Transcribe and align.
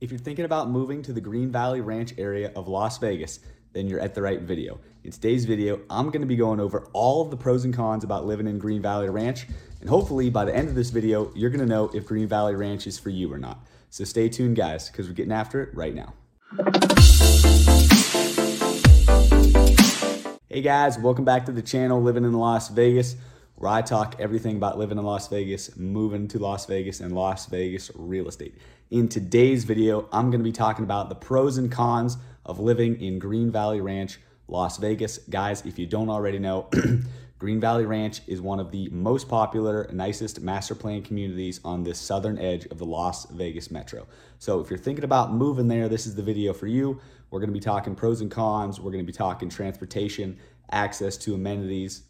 If 0.00 0.10
you're 0.10 0.18
thinking 0.18 0.46
about 0.46 0.70
moving 0.70 1.02
to 1.02 1.12
the 1.12 1.20
Green 1.20 1.50
Valley 1.50 1.82
Ranch 1.82 2.14
area 2.16 2.52
of 2.56 2.68
Las 2.68 2.96
Vegas, 2.96 3.40
then 3.74 3.86
you're 3.86 4.00
at 4.00 4.14
the 4.14 4.22
right 4.22 4.40
video. 4.40 4.80
In 5.04 5.10
today's 5.10 5.44
video, 5.44 5.82
I'm 5.90 6.10
gonna 6.10 6.24
be 6.24 6.36
going 6.36 6.58
over 6.58 6.88
all 6.94 7.20
of 7.20 7.30
the 7.30 7.36
pros 7.36 7.66
and 7.66 7.74
cons 7.74 8.02
about 8.02 8.24
living 8.24 8.46
in 8.46 8.58
Green 8.58 8.80
Valley 8.80 9.10
Ranch, 9.10 9.46
and 9.82 9.90
hopefully 9.90 10.30
by 10.30 10.46
the 10.46 10.56
end 10.56 10.70
of 10.70 10.74
this 10.74 10.88
video, 10.88 11.30
you're 11.34 11.50
gonna 11.50 11.66
know 11.66 11.90
if 11.92 12.06
Green 12.06 12.26
Valley 12.26 12.54
Ranch 12.54 12.86
is 12.86 12.98
for 12.98 13.10
you 13.10 13.30
or 13.30 13.36
not. 13.36 13.58
So 13.90 14.04
stay 14.04 14.30
tuned 14.30 14.56
guys, 14.56 14.88
because 14.88 15.06
we're 15.06 15.12
getting 15.12 15.32
after 15.32 15.62
it 15.62 15.74
right 15.74 15.94
now. 15.94 16.14
Hey 20.48 20.62
guys, 20.62 20.98
welcome 20.98 21.26
back 21.26 21.44
to 21.44 21.52
the 21.52 21.60
channel, 21.60 22.00
Living 22.00 22.24
in 22.24 22.32
Las 22.32 22.70
Vegas 22.70 23.16
where 23.60 23.70
I 23.70 23.82
talk 23.82 24.16
everything 24.18 24.56
about 24.56 24.78
living 24.78 24.96
in 24.96 25.04
Las 25.04 25.28
Vegas, 25.28 25.76
moving 25.76 26.28
to 26.28 26.38
Las 26.38 26.64
Vegas, 26.64 27.00
and 27.00 27.14
Las 27.14 27.44
Vegas 27.44 27.90
real 27.94 28.26
estate. 28.26 28.54
In 28.90 29.08
today's 29.08 29.62
video, 29.62 30.08
I'm 30.10 30.32
going 30.32 30.40
to 30.40 30.44
be 30.44 30.50
talking 30.50 30.82
about 30.82 31.10
the 31.10 31.14
pros 31.14 31.58
and 31.58 31.70
cons 31.70 32.18
of 32.44 32.58
living 32.58 33.00
in 33.00 33.20
Green 33.20 33.52
Valley 33.52 33.80
Ranch, 33.80 34.18
Las 34.48 34.78
Vegas. 34.78 35.18
Guys, 35.30 35.64
if 35.64 35.78
you 35.78 35.86
don't 35.86 36.10
already 36.10 36.40
know, 36.40 36.68
Green 37.38 37.60
Valley 37.60 37.86
Ranch 37.86 38.20
is 38.26 38.40
one 38.40 38.58
of 38.58 38.72
the 38.72 38.88
most 38.88 39.28
popular, 39.28 39.88
nicest 39.92 40.40
master 40.40 40.74
plan 40.74 41.02
communities 41.02 41.60
on 41.64 41.84
the 41.84 41.94
southern 41.94 42.36
edge 42.40 42.66
of 42.66 42.78
the 42.78 42.84
Las 42.84 43.26
Vegas 43.26 43.70
metro. 43.70 44.08
So 44.40 44.58
if 44.58 44.70
you're 44.70 44.76
thinking 44.76 45.04
about 45.04 45.32
moving 45.32 45.68
there, 45.68 45.88
this 45.88 46.04
is 46.04 46.16
the 46.16 46.22
video 46.24 46.52
for 46.52 46.66
you. 46.66 47.00
We're 47.30 47.38
going 47.38 47.50
to 47.50 47.54
be 47.54 47.60
talking 47.60 47.94
pros 47.94 48.20
and 48.20 48.30
cons. 48.30 48.80
We're 48.80 48.90
going 48.90 49.06
to 49.06 49.12
be 49.12 49.16
talking 49.16 49.48
transportation, 49.48 50.36
access 50.72 51.16
to 51.18 51.34
amenities, 51.36 52.02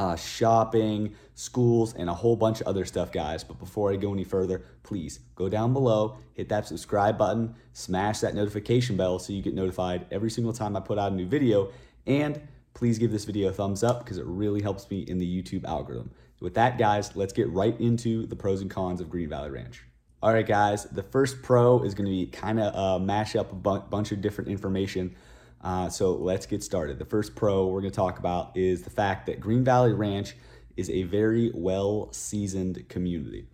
uh, 0.00 0.16
shopping, 0.16 1.14
schools, 1.34 1.94
and 1.94 2.08
a 2.08 2.14
whole 2.14 2.34
bunch 2.34 2.62
of 2.62 2.66
other 2.66 2.86
stuff, 2.86 3.12
guys. 3.12 3.44
But 3.44 3.58
before 3.58 3.92
I 3.92 3.96
go 3.96 4.14
any 4.14 4.24
further, 4.24 4.64
please 4.82 5.20
go 5.34 5.50
down 5.50 5.74
below, 5.74 6.16
hit 6.32 6.48
that 6.48 6.66
subscribe 6.66 7.18
button, 7.18 7.54
smash 7.74 8.20
that 8.20 8.34
notification 8.34 8.96
bell 8.96 9.18
so 9.18 9.34
you 9.34 9.42
get 9.42 9.52
notified 9.52 10.06
every 10.10 10.30
single 10.30 10.54
time 10.54 10.74
I 10.74 10.80
put 10.80 10.98
out 10.98 11.12
a 11.12 11.14
new 11.14 11.26
video, 11.26 11.68
and 12.06 12.40
please 12.72 12.98
give 12.98 13.10
this 13.10 13.26
video 13.26 13.50
a 13.50 13.52
thumbs 13.52 13.84
up 13.84 14.02
because 14.02 14.16
it 14.16 14.24
really 14.24 14.62
helps 14.62 14.90
me 14.90 15.00
in 15.00 15.18
the 15.18 15.42
YouTube 15.42 15.66
algorithm. 15.66 16.10
With 16.40 16.54
that, 16.54 16.78
guys, 16.78 17.14
let's 17.14 17.34
get 17.34 17.50
right 17.50 17.78
into 17.78 18.24
the 18.24 18.36
pros 18.36 18.62
and 18.62 18.70
cons 18.70 19.02
of 19.02 19.10
Green 19.10 19.28
Valley 19.28 19.50
Ranch. 19.50 19.84
All 20.22 20.32
right, 20.32 20.46
guys, 20.46 20.84
the 20.84 21.02
first 21.02 21.42
pro 21.42 21.82
is 21.82 21.92
going 21.92 22.06
to 22.06 22.10
be 22.10 22.24
kind 22.24 22.58
of 22.58 22.74
uh, 22.74 22.98
mash 23.04 23.36
up 23.36 23.52
a 23.52 23.80
bunch 23.80 24.12
of 24.12 24.22
different 24.22 24.48
information 24.48 25.14
uh, 25.62 25.88
so 25.88 26.12
let's 26.12 26.46
get 26.46 26.62
started. 26.62 26.98
The 26.98 27.04
first 27.04 27.34
pro 27.34 27.66
we're 27.66 27.80
going 27.80 27.92
to 27.92 27.96
talk 27.96 28.18
about 28.18 28.56
is 28.56 28.82
the 28.82 28.90
fact 28.90 29.26
that 29.26 29.40
Green 29.40 29.64
Valley 29.64 29.92
Ranch 29.92 30.34
is 30.76 30.88
a 30.90 31.02
very 31.04 31.50
well 31.54 32.08
seasoned 32.12 32.88
community. 32.88 33.46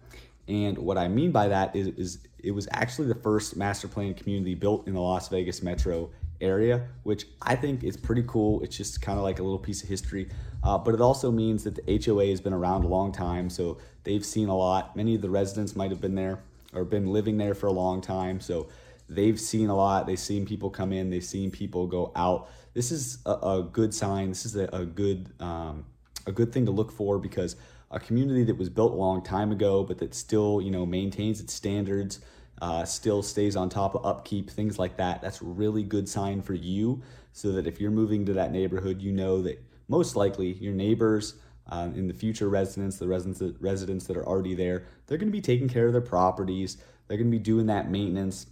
And 0.48 0.78
what 0.78 0.96
I 0.96 1.08
mean 1.08 1.32
by 1.32 1.48
that 1.48 1.74
is, 1.74 1.88
is 1.88 2.18
it 2.38 2.52
was 2.52 2.68
actually 2.70 3.08
the 3.08 3.16
first 3.16 3.56
master 3.56 3.88
plan 3.88 4.14
community 4.14 4.54
built 4.54 4.86
in 4.86 4.94
the 4.94 5.00
Las 5.00 5.28
Vegas 5.28 5.62
metro 5.62 6.10
area, 6.40 6.86
which 7.02 7.26
I 7.42 7.56
think 7.56 7.82
is 7.82 7.96
pretty 7.96 8.22
cool. 8.28 8.62
It's 8.62 8.76
just 8.76 9.02
kind 9.02 9.18
of 9.18 9.24
like 9.24 9.40
a 9.40 9.42
little 9.42 9.58
piece 9.58 9.82
of 9.82 9.88
history. 9.88 10.28
Uh, 10.62 10.78
but 10.78 10.94
it 10.94 11.00
also 11.00 11.32
means 11.32 11.64
that 11.64 11.74
the 11.74 12.04
HOA 12.04 12.26
has 12.26 12.40
been 12.40 12.52
around 12.52 12.84
a 12.84 12.88
long 12.88 13.10
time, 13.10 13.50
so 13.50 13.78
they've 14.04 14.24
seen 14.24 14.48
a 14.48 14.56
lot. 14.56 14.94
Many 14.96 15.16
of 15.16 15.22
the 15.22 15.30
residents 15.30 15.74
might 15.74 15.90
have 15.90 16.00
been 16.00 16.14
there 16.14 16.40
or 16.72 16.84
been 16.84 17.12
living 17.12 17.38
there 17.38 17.54
for 17.54 17.66
a 17.66 17.72
long 17.72 18.00
time. 18.00 18.40
So 18.40 18.68
They've 19.08 19.38
seen 19.38 19.68
a 19.68 19.76
lot. 19.76 20.06
They've 20.06 20.18
seen 20.18 20.46
people 20.46 20.70
come 20.70 20.92
in. 20.92 21.10
They've 21.10 21.24
seen 21.24 21.50
people 21.50 21.86
go 21.86 22.12
out. 22.16 22.48
This 22.74 22.90
is 22.90 23.18
a, 23.24 23.30
a 23.30 23.62
good 23.70 23.94
sign. 23.94 24.28
This 24.28 24.44
is 24.44 24.56
a, 24.56 24.68
a 24.72 24.84
good 24.84 25.32
um, 25.40 25.84
a 26.26 26.32
good 26.32 26.52
thing 26.52 26.66
to 26.66 26.72
look 26.72 26.90
for 26.90 27.18
because 27.18 27.56
a 27.90 28.00
community 28.00 28.42
that 28.44 28.58
was 28.58 28.68
built 28.68 28.92
a 28.92 28.96
long 28.96 29.22
time 29.22 29.52
ago, 29.52 29.84
but 29.84 29.98
that 29.98 30.14
still 30.14 30.60
you 30.60 30.70
know 30.70 30.84
maintains 30.84 31.40
its 31.40 31.54
standards, 31.54 32.20
uh, 32.60 32.84
still 32.84 33.22
stays 33.22 33.54
on 33.54 33.68
top 33.68 33.94
of 33.94 34.04
upkeep, 34.04 34.50
things 34.50 34.78
like 34.78 34.96
that. 34.96 35.22
That's 35.22 35.40
really 35.40 35.84
good 35.84 36.08
sign 36.08 36.42
for 36.42 36.54
you, 36.54 37.00
so 37.32 37.52
that 37.52 37.66
if 37.66 37.80
you're 37.80 37.92
moving 37.92 38.26
to 38.26 38.32
that 38.34 38.50
neighborhood, 38.50 39.00
you 39.00 39.12
know 39.12 39.40
that 39.42 39.62
most 39.88 40.16
likely 40.16 40.54
your 40.54 40.74
neighbors. 40.74 41.34
Um, 41.68 41.96
in 41.96 42.06
the 42.06 42.14
future 42.14 42.48
residents, 42.48 42.96
the 42.96 43.08
residents 43.08 43.40
that, 43.40 43.60
residents 43.60 44.06
that 44.06 44.16
are 44.16 44.24
already 44.24 44.54
there, 44.54 44.84
they're 45.08 45.18
going 45.18 45.26
to 45.26 45.36
be 45.36 45.40
taking 45.40 45.68
care 45.68 45.88
of 45.88 45.92
their 45.92 46.00
properties. 46.00 46.76
They're 47.08 47.16
going 47.16 47.28
to 47.28 47.36
be 47.36 47.42
doing 47.42 47.66
that 47.66 47.90
maintenance 47.90 48.46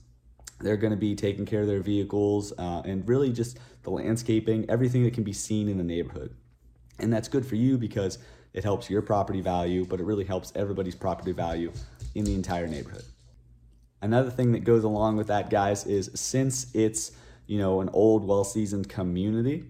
they're 0.60 0.76
going 0.76 0.92
to 0.92 0.96
be 0.96 1.14
taking 1.14 1.46
care 1.46 1.62
of 1.62 1.66
their 1.66 1.80
vehicles 1.80 2.52
uh, 2.58 2.82
and 2.84 3.06
really 3.08 3.32
just 3.32 3.58
the 3.82 3.90
landscaping, 3.90 4.68
everything 4.68 5.04
that 5.04 5.14
can 5.14 5.24
be 5.24 5.32
seen 5.32 5.68
in 5.68 5.78
the 5.78 5.84
neighborhood. 5.84 6.34
And 6.98 7.12
that's 7.12 7.28
good 7.28 7.44
for 7.44 7.56
you 7.56 7.76
because 7.76 8.18
it 8.52 8.62
helps 8.62 8.88
your 8.88 9.02
property 9.02 9.40
value, 9.40 9.84
but 9.84 10.00
it 10.00 10.04
really 10.04 10.24
helps 10.24 10.52
everybody's 10.54 10.94
property 10.94 11.32
value 11.32 11.72
in 12.14 12.24
the 12.24 12.34
entire 12.34 12.66
neighborhood. 12.66 13.04
Another 14.00 14.30
thing 14.30 14.52
that 14.52 14.64
goes 14.64 14.84
along 14.84 15.16
with 15.16 15.26
that, 15.26 15.50
guys, 15.50 15.86
is 15.86 16.10
since 16.14 16.72
it's 16.74 17.12
you 17.46 17.58
know 17.58 17.80
an 17.80 17.90
old, 17.92 18.26
well-seasoned 18.26 18.88
community, 18.88 19.64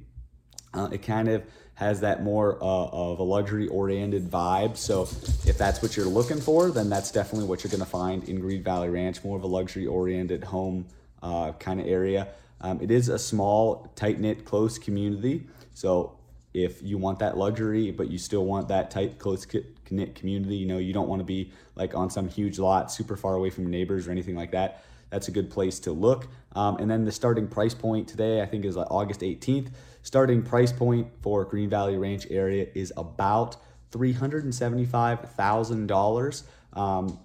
uh, 0.75 0.89
it 0.93 1.03
kind 1.03 1.29
of 1.29 1.45
has 1.75 2.01
that 2.01 2.23
more 2.23 2.57
uh, 2.63 2.87
of 2.87 3.19
a 3.19 3.23
luxury 3.23 3.67
oriented 3.69 4.31
vibe. 4.31 4.77
So 4.77 5.03
if 5.03 5.59
that's 5.59 5.83
what 5.83 5.97
you're 5.97 6.07
looking 6.07 6.41
for, 6.41 6.71
then 6.71 6.89
that's 6.89 7.11
definitely 7.11 7.49
what 7.49 7.65
you're 7.65 7.71
going 7.71 7.81
to 7.81 7.87
find 7.87 8.29
in 8.29 8.41
Green 8.41 8.63
Valley 8.63 8.89
Ranch, 8.89 9.25
more 9.25 9.37
of 9.37 9.43
a 9.43 9.49
luxury 9.49 9.87
oriented 9.87 10.45
home 10.45 10.87
uh, 11.23 11.53
kind 11.53 11.81
of 11.81 11.87
area. 11.87 12.29
Um, 12.61 12.81
it 12.81 12.91
is 12.91 13.09
a 13.09 13.19
small, 13.19 13.91
tight 13.97 14.21
knit, 14.21 14.45
close 14.45 14.79
community. 14.79 15.47
So 15.75 16.17
if 16.53 16.81
you 16.81 16.97
want 16.97 17.19
that 17.19 17.37
luxury, 17.37 17.91
but 17.91 18.09
you 18.09 18.19
still 18.19 18.45
want 18.45 18.69
that 18.69 18.91
tight, 18.91 19.19
close 19.19 19.45
knit 19.91 20.15
community, 20.15 20.55
you 20.55 20.67
know, 20.67 20.79
you 20.79 20.93
don't 20.93 21.09
want 21.09 21.21
to 21.21 21.25
be 21.25 21.53
like 21.75 21.95
on 21.95 22.09
some 22.09 22.29
huge 22.29 22.61
lot 22.61 22.93
super 22.93 23.17
far 23.17 23.35
away 23.35 23.51
from 23.51 23.65
your 23.65 23.73
neighbors 23.73 24.07
or 24.07 24.13
anything 24.13 24.37
like 24.37 24.53
that. 24.53 24.85
That's 25.11 25.29
a 25.29 25.33
good 25.33 25.51
place 25.51 25.81
to 25.81 25.93
look. 25.93 26.29
Um, 26.55 26.77
and 26.79 26.91
then 26.91 27.05
the 27.05 27.13
starting 27.13 27.49
price 27.49 27.75
point 27.75 28.09
today, 28.09 28.41
I 28.41 28.47
think, 28.47 28.65
is 28.65 28.77
like 28.77 28.91
August 28.91 29.21
18th. 29.21 29.71
Starting 30.05 30.41
price 30.43 30.71
point 30.71 31.09
for 31.23 31.45
Green 31.47 31.71
Valley 31.71 31.97
Ranch 31.97 32.27
area 32.31 32.67
is 32.75 32.93
about 32.97 33.57
$375,000. 33.91 36.43
Um, 36.75 37.19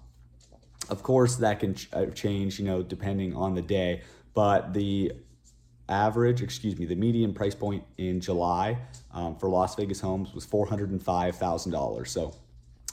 of 0.88 1.02
course, 1.02 1.36
that 1.36 1.60
can 1.60 1.74
ch- 1.74 1.90
uh, 1.92 2.06
change, 2.06 2.58
you 2.58 2.64
know, 2.64 2.82
depending 2.82 3.36
on 3.36 3.54
the 3.54 3.60
day, 3.60 4.00
but 4.32 4.72
the 4.72 5.12
average, 5.90 6.40
excuse 6.40 6.78
me, 6.78 6.86
the 6.86 6.94
median 6.94 7.34
price 7.34 7.54
point 7.54 7.84
in 7.98 8.18
July 8.18 8.78
um, 9.12 9.36
for 9.36 9.50
Las 9.50 9.74
Vegas 9.74 10.00
homes 10.00 10.32
was 10.32 10.46
$405,000. 10.46 12.08
So 12.08 12.34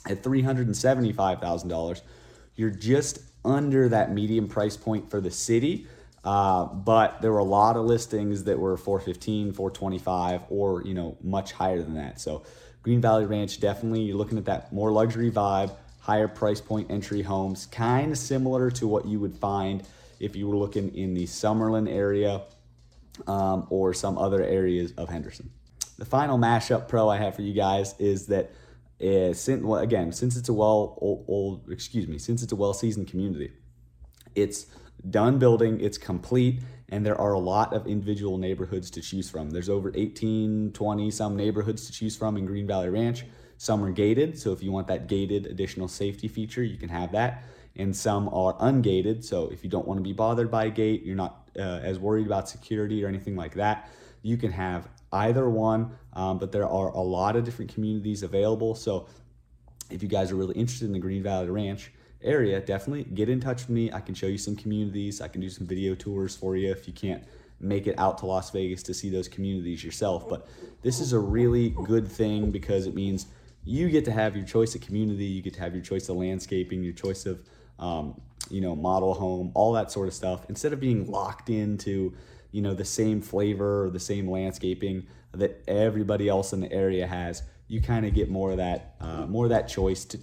at 0.04 0.22
$375,000, 0.22 2.02
you're 2.56 2.68
just 2.68 3.20
under 3.42 3.88
that 3.88 4.12
median 4.12 4.48
price 4.48 4.76
point 4.76 5.10
for 5.10 5.22
the 5.22 5.30
city. 5.30 5.86
Uh, 6.24 6.64
but 6.64 7.22
there 7.22 7.32
were 7.32 7.38
a 7.38 7.44
lot 7.44 7.76
of 7.76 7.84
listings 7.84 8.44
that 8.44 8.58
were 8.58 8.76
415, 8.76 9.52
425, 9.52 10.42
or 10.50 10.82
you 10.84 10.94
know 10.94 11.16
much 11.22 11.52
higher 11.52 11.82
than 11.82 11.94
that. 11.94 12.20
So 12.20 12.42
Green 12.82 13.00
Valley 13.00 13.26
Ranch 13.26 13.60
definitely 13.60 14.02
you're 14.02 14.16
looking 14.16 14.38
at 14.38 14.44
that 14.46 14.72
more 14.72 14.90
luxury 14.90 15.30
vibe, 15.30 15.74
higher 16.00 16.28
price 16.28 16.60
point 16.60 16.90
entry 16.90 17.22
homes, 17.22 17.66
kind 17.66 18.12
of 18.12 18.18
similar 18.18 18.70
to 18.72 18.86
what 18.86 19.06
you 19.06 19.20
would 19.20 19.36
find 19.36 19.84
if 20.20 20.34
you 20.34 20.48
were 20.48 20.56
looking 20.56 20.94
in 20.94 21.14
the 21.14 21.24
Summerlin 21.24 21.88
area 21.88 22.42
um, 23.26 23.66
or 23.70 23.94
some 23.94 24.18
other 24.18 24.42
areas 24.42 24.92
of 24.96 25.08
Henderson. 25.08 25.50
The 25.98 26.04
final 26.04 26.38
mashup 26.38 26.88
pro 26.88 27.08
I 27.08 27.16
have 27.16 27.34
for 27.34 27.42
you 27.42 27.52
guys 27.52 27.94
is 27.98 28.26
that 28.26 28.52
uh, 29.00 29.32
since, 29.32 29.62
well, 29.62 29.80
again 29.80 30.12
since 30.12 30.36
it's 30.36 30.48
a 30.48 30.52
well 30.52 30.98
old, 31.00 31.24
old 31.28 31.70
excuse 31.70 32.08
me 32.08 32.18
since 32.18 32.42
it's 32.42 32.52
a 32.52 32.56
well 32.56 32.72
seasoned 32.72 33.08
community, 33.08 33.52
it's 34.34 34.66
done 35.10 35.38
building, 35.38 35.80
it's 35.80 35.98
complete, 35.98 36.60
and 36.88 37.04
there 37.04 37.20
are 37.20 37.32
a 37.32 37.38
lot 37.38 37.72
of 37.72 37.86
individual 37.86 38.38
neighborhoods 38.38 38.90
to 38.92 39.00
choose 39.00 39.28
from. 39.28 39.50
There's 39.50 39.68
over 39.68 39.92
18, 39.94 40.72
20 40.72 41.10
some 41.10 41.36
neighborhoods 41.36 41.86
to 41.86 41.92
choose 41.92 42.16
from 42.16 42.36
in 42.36 42.46
Green 42.46 42.66
Valley 42.66 42.88
Ranch. 42.88 43.24
Some 43.58 43.82
are 43.84 43.90
gated, 43.90 44.38
so 44.38 44.52
if 44.52 44.62
you 44.62 44.70
want 44.72 44.86
that 44.86 45.08
gated 45.08 45.46
additional 45.46 45.88
safety 45.88 46.28
feature, 46.28 46.62
you 46.62 46.76
can 46.76 46.88
have 46.88 47.12
that. 47.12 47.42
And 47.76 47.94
some 47.94 48.28
are 48.28 48.54
ungated, 48.54 49.24
so 49.24 49.48
if 49.48 49.62
you 49.62 49.70
don't 49.70 49.86
want 49.86 49.98
to 49.98 50.02
be 50.02 50.12
bothered 50.12 50.50
by 50.50 50.66
a 50.66 50.70
gate, 50.70 51.02
you're 51.04 51.16
not 51.16 51.48
uh, 51.56 51.80
as 51.82 51.98
worried 51.98 52.26
about 52.26 52.48
security 52.48 53.04
or 53.04 53.08
anything 53.08 53.36
like 53.36 53.54
that, 53.54 53.90
you 54.22 54.36
can 54.36 54.52
have 54.52 54.88
either 55.12 55.48
one. 55.48 55.96
Um, 56.12 56.38
but 56.38 56.52
there 56.52 56.66
are 56.66 56.88
a 56.88 57.00
lot 57.00 57.36
of 57.36 57.44
different 57.44 57.72
communities 57.72 58.22
available. 58.22 58.74
So 58.74 59.06
if 59.90 60.02
you 60.02 60.08
guys 60.08 60.30
are 60.30 60.36
really 60.36 60.54
interested 60.54 60.86
in 60.86 60.92
the 60.92 60.98
Green 60.98 61.22
Valley 61.22 61.48
Ranch, 61.50 61.92
area, 62.22 62.60
definitely 62.60 63.04
get 63.04 63.28
in 63.28 63.40
touch 63.40 63.62
with 63.62 63.70
me. 63.70 63.92
I 63.92 64.00
can 64.00 64.14
show 64.14 64.26
you 64.26 64.38
some 64.38 64.56
communities. 64.56 65.20
I 65.20 65.28
can 65.28 65.40
do 65.40 65.48
some 65.48 65.66
video 65.66 65.94
tours 65.94 66.36
for 66.36 66.56
you 66.56 66.70
if 66.70 66.86
you 66.86 66.92
can't 66.92 67.24
make 67.60 67.86
it 67.86 67.98
out 67.98 68.18
to 68.18 68.26
Las 68.26 68.50
Vegas 68.50 68.82
to 68.84 68.94
see 68.94 69.10
those 69.10 69.28
communities 69.28 69.82
yourself. 69.84 70.28
But 70.28 70.48
this 70.82 71.00
is 71.00 71.12
a 71.12 71.18
really 71.18 71.70
good 71.84 72.08
thing 72.08 72.50
because 72.50 72.86
it 72.86 72.94
means 72.94 73.26
you 73.64 73.88
get 73.88 74.04
to 74.06 74.12
have 74.12 74.36
your 74.36 74.46
choice 74.46 74.74
of 74.74 74.80
community, 74.80 75.24
you 75.24 75.42
get 75.42 75.54
to 75.54 75.60
have 75.60 75.74
your 75.74 75.82
choice 75.82 76.08
of 76.08 76.16
landscaping, 76.16 76.82
your 76.82 76.92
choice 76.92 77.26
of 77.26 77.42
um, 77.78 78.20
you 78.50 78.60
know 78.60 78.74
model 78.74 79.14
home, 79.14 79.52
all 79.54 79.72
that 79.72 79.90
sort 79.90 80.08
of 80.08 80.14
stuff. 80.14 80.46
Instead 80.48 80.72
of 80.72 80.80
being 80.80 81.10
locked 81.10 81.50
into 81.50 82.14
you 82.52 82.62
know 82.62 82.74
the 82.74 82.84
same 82.84 83.20
flavor 83.20 83.84
or 83.84 83.90
the 83.90 84.00
same 84.00 84.30
landscaping 84.30 85.06
that 85.32 85.62
everybody 85.68 86.28
else 86.28 86.52
in 86.52 86.60
the 86.60 86.72
area 86.72 87.06
has, 87.06 87.42
you 87.66 87.82
kind 87.82 88.06
of 88.06 88.14
get 88.14 88.30
more 88.30 88.52
of 88.52 88.56
that 88.56 88.94
uh, 89.00 89.26
more 89.26 89.44
of 89.44 89.50
that 89.50 89.68
choice 89.68 90.04
to 90.06 90.18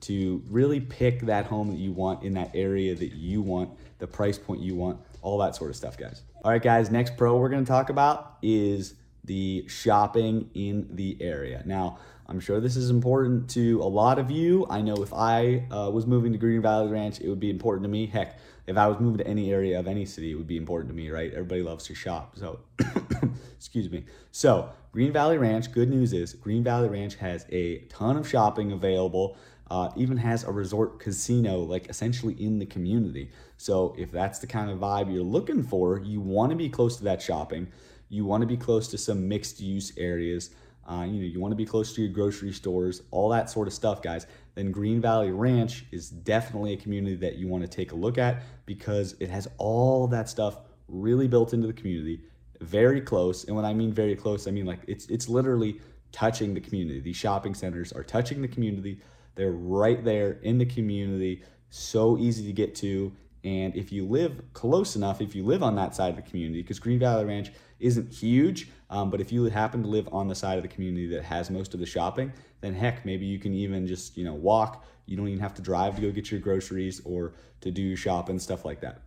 to 0.00 0.42
really 0.48 0.80
pick 0.80 1.20
that 1.22 1.46
home 1.46 1.68
that 1.70 1.78
you 1.78 1.92
want 1.92 2.22
in 2.22 2.34
that 2.34 2.50
area 2.54 2.94
that 2.94 3.12
you 3.12 3.42
want 3.42 3.70
the 3.98 4.06
price 4.06 4.38
point 4.38 4.60
you 4.60 4.74
want, 4.74 5.00
all 5.22 5.38
that 5.38 5.56
sort 5.56 5.70
of 5.70 5.76
stuff, 5.76 5.96
guys. 5.96 6.22
All 6.44 6.50
right, 6.50 6.62
guys, 6.62 6.90
next 6.90 7.16
pro 7.16 7.36
we're 7.36 7.48
gonna 7.48 7.64
talk 7.64 7.90
about 7.90 8.36
is 8.42 8.94
the 9.24 9.64
shopping 9.68 10.50
in 10.54 10.88
the 10.92 11.16
area. 11.20 11.62
Now, 11.66 11.98
I'm 12.28 12.40
sure 12.40 12.60
this 12.60 12.76
is 12.76 12.90
important 12.90 13.48
to 13.50 13.80
a 13.82 13.88
lot 13.88 14.18
of 14.18 14.30
you. 14.30 14.66
I 14.68 14.82
know 14.82 14.96
if 14.96 15.12
I 15.12 15.64
uh, 15.70 15.90
was 15.90 16.06
moving 16.06 16.32
to 16.32 16.38
Green 16.38 16.60
Valley 16.60 16.90
Ranch, 16.90 17.20
it 17.20 17.28
would 17.28 17.40
be 17.40 17.50
important 17.50 17.84
to 17.84 17.88
me. 17.88 18.06
Heck, 18.06 18.38
if 18.66 18.76
I 18.76 18.86
was 18.86 19.00
moving 19.00 19.16
to 19.18 19.26
any 19.26 19.50
area 19.50 19.80
of 19.80 19.88
any 19.88 20.04
city, 20.04 20.32
it 20.32 20.34
would 20.34 20.46
be 20.46 20.58
important 20.58 20.90
to 20.90 20.94
me, 20.94 21.10
right? 21.10 21.32
Everybody 21.32 21.62
loves 21.62 21.86
to 21.86 21.94
shop. 21.94 22.36
So, 22.36 22.60
excuse 23.56 23.90
me. 23.90 24.04
So, 24.30 24.68
Green 24.92 25.10
Valley 25.10 25.38
Ranch, 25.38 25.72
good 25.72 25.88
news 25.88 26.12
is 26.12 26.34
Green 26.34 26.62
Valley 26.62 26.88
Ranch 26.88 27.14
has 27.16 27.46
a 27.50 27.78
ton 27.88 28.18
of 28.18 28.28
shopping 28.28 28.72
available. 28.72 29.38
Uh, 29.70 29.90
even 29.96 30.16
has 30.16 30.44
a 30.44 30.50
resort 30.50 30.98
casino, 30.98 31.58
like 31.60 31.88
essentially 31.90 32.34
in 32.34 32.58
the 32.58 32.66
community. 32.66 33.30
So, 33.58 33.94
if 33.98 34.10
that's 34.10 34.38
the 34.38 34.46
kind 34.46 34.70
of 34.70 34.78
vibe 34.78 35.12
you're 35.12 35.22
looking 35.22 35.62
for, 35.62 36.00
you 36.00 36.20
want 36.20 36.50
to 36.50 36.56
be 36.56 36.68
close 36.68 36.96
to 36.96 37.04
that 37.04 37.20
shopping. 37.20 37.68
You 38.08 38.24
want 38.24 38.40
to 38.40 38.46
be 38.46 38.56
close 38.56 38.88
to 38.88 38.98
some 38.98 39.28
mixed 39.28 39.60
use 39.60 39.92
areas. 39.98 40.50
Uh, 40.88 41.04
you 41.04 41.20
know, 41.20 41.26
you 41.26 41.38
want 41.38 41.52
to 41.52 41.56
be 41.56 41.66
close 41.66 41.94
to 41.94 42.00
your 42.00 42.10
grocery 42.10 42.52
stores, 42.52 43.02
all 43.10 43.28
that 43.28 43.50
sort 43.50 43.68
of 43.68 43.74
stuff, 43.74 44.00
guys. 44.00 44.26
Then 44.54 44.72
Green 44.72 45.02
Valley 45.02 45.30
Ranch 45.30 45.84
is 45.92 46.08
definitely 46.08 46.72
a 46.72 46.76
community 46.78 47.16
that 47.16 47.36
you 47.36 47.46
want 47.46 47.62
to 47.62 47.68
take 47.68 47.92
a 47.92 47.94
look 47.94 48.16
at 48.16 48.42
because 48.64 49.14
it 49.20 49.28
has 49.28 49.46
all 49.58 50.06
that 50.08 50.30
stuff 50.30 50.60
really 50.88 51.28
built 51.28 51.52
into 51.52 51.66
the 51.66 51.74
community, 51.74 52.20
very 52.62 53.02
close. 53.02 53.44
And 53.44 53.54
when 53.54 53.66
I 53.66 53.74
mean 53.74 53.92
very 53.92 54.16
close, 54.16 54.48
I 54.48 54.50
mean 54.50 54.64
like 54.64 54.80
it's 54.88 55.06
it's 55.08 55.28
literally 55.28 55.80
touching 56.10 56.54
the 56.54 56.60
community. 56.60 57.00
These 57.00 57.16
shopping 57.16 57.54
centers 57.54 57.92
are 57.92 58.02
touching 58.02 58.40
the 58.40 58.48
community. 58.48 59.00
They're 59.38 59.52
right 59.52 60.02
there 60.02 60.40
in 60.42 60.58
the 60.58 60.66
community, 60.66 61.44
so 61.70 62.18
easy 62.18 62.44
to 62.46 62.52
get 62.52 62.74
to. 62.76 63.12
And 63.44 63.76
if 63.76 63.92
you 63.92 64.04
live 64.04 64.42
close 64.52 64.96
enough, 64.96 65.20
if 65.20 65.32
you 65.36 65.44
live 65.44 65.62
on 65.62 65.76
that 65.76 65.94
side 65.94 66.10
of 66.10 66.16
the 66.16 66.28
community, 66.28 66.60
because 66.60 66.80
Green 66.80 66.98
Valley 66.98 67.24
Ranch 67.24 67.52
isn't 67.78 68.12
huge, 68.12 68.68
um, 68.90 69.10
but 69.10 69.20
if 69.20 69.30
you 69.30 69.44
happen 69.44 69.84
to 69.84 69.88
live 69.88 70.08
on 70.10 70.26
the 70.26 70.34
side 70.34 70.58
of 70.58 70.62
the 70.62 70.68
community 70.68 71.06
that 71.06 71.22
has 71.22 71.50
most 71.50 71.72
of 71.72 71.78
the 71.78 71.86
shopping, 71.86 72.32
then 72.62 72.74
heck, 72.74 73.06
maybe 73.06 73.26
you 73.26 73.38
can 73.38 73.54
even 73.54 73.86
just 73.86 74.16
you 74.16 74.24
know 74.24 74.34
walk. 74.34 74.84
You 75.06 75.16
don't 75.16 75.28
even 75.28 75.38
have 75.38 75.54
to 75.54 75.62
drive 75.62 75.94
to 75.94 76.02
go 76.02 76.10
get 76.10 76.32
your 76.32 76.40
groceries 76.40 77.00
or 77.04 77.34
to 77.60 77.70
do 77.70 77.80
your 77.80 77.96
shopping 77.96 78.40
stuff 78.40 78.64
like 78.64 78.80
that. 78.80 79.02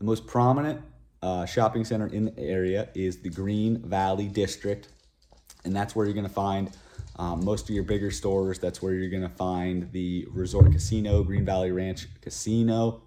The 0.00 0.04
most 0.04 0.26
prominent 0.26 0.82
uh, 1.22 1.46
shopping 1.46 1.86
center 1.86 2.08
in 2.08 2.26
the 2.26 2.38
area 2.38 2.90
is 2.94 3.22
the 3.22 3.30
Green 3.30 3.80
Valley 3.88 4.28
District, 4.28 4.88
and 5.64 5.74
that's 5.74 5.96
where 5.96 6.04
you're 6.04 6.14
going 6.14 6.26
to 6.26 6.32
find 6.32 6.70
um, 7.16 7.44
most 7.44 7.68
of 7.68 7.74
your 7.74 7.84
bigger 7.84 8.10
stores. 8.10 8.58
That's 8.58 8.80
where 8.82 8.94
you're 8.94 9.10
going 9.10 9.22
to 9.22 9.28
find 9.28 9.90
the 9.92 10.26
Resort 10.30 10.72
Casino, 10.72 11.22
Green 11.22 11.44
Valley 11.44 11.72
Ranch 11.72 12.08
Casino, 12.20 13.02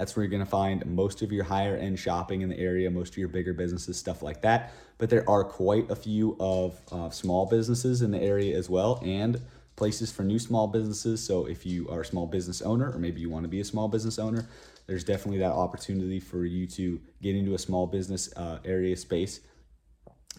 that's 0.00 0.16
where 0.16 0.24
you're 0.24 0.30
going 0.30 0.42
to 0.42 0.50
find 0.50 0.86
most 0.86 1.20
of 1.20 1.30
your 1.30 1.44
higher 1.44 1.76
end 1.76 1.98
shopping 1.98 2.40
in 2.40 2.48
the 2.48 2.58
area, 2.58 2.90
most 2.90 3.12
of 3.12 3.18
your 3.18 3.28
bigger 3.28 3.52
businesses, 3.52 3.98
stuff 3.98 4.22
like 4.22 4.40
that. 4.40 4.72
But 4.96 5.10
there 5.10 5.28
are 5.28 5.44
quite 5.44 5.90
a 5.90 5.94
few 5.94 6.38
of 6.40 6.80
uh, 6.90 7.10
small 7.10 7.44
businesses 7.44 8.00
in 8.00 8.10
the 8.10 8.18
area 8.18 8.56
as 8.56 8.70
well 8.70 9.02
and 9.04 9.42
places 9.76 10.10
for 10.10 10.22
new 10.22 10.38
small 10.38 10.68
businesses. 10.68 11.22
So 11.22 11.44
if 11.44 11.66
you 11.66 11.86
are 11.90 12.00
a 12.00 12.04
small 12.06 12.26
business 12.26 12.62
owner 12.62 12.90
or 12.90 12.98
maybe 12.98 13.20
you 13.20 13.28
want 13.28 13.44
to 13.44 13.50
be 13.50 13.60
a 13.60 13.64
small 13.64 13.88
business 13.88 14.18
owner, 14.18 14.48
there's 14.86 15.04
definitely 15.04 15.40
that 15.40 15.52
opportunity 15.52 16.18
for 16.18 16.46
you 16.46 16.66
to 16.68 16.98
get 17.20 17.36
into 17.36 17.52
a 17.52 17.58
small 17.58 17.86
business 17.86 18.32
uh, 18.38 18.58
area 18.64 18.96
space 18.96 19.40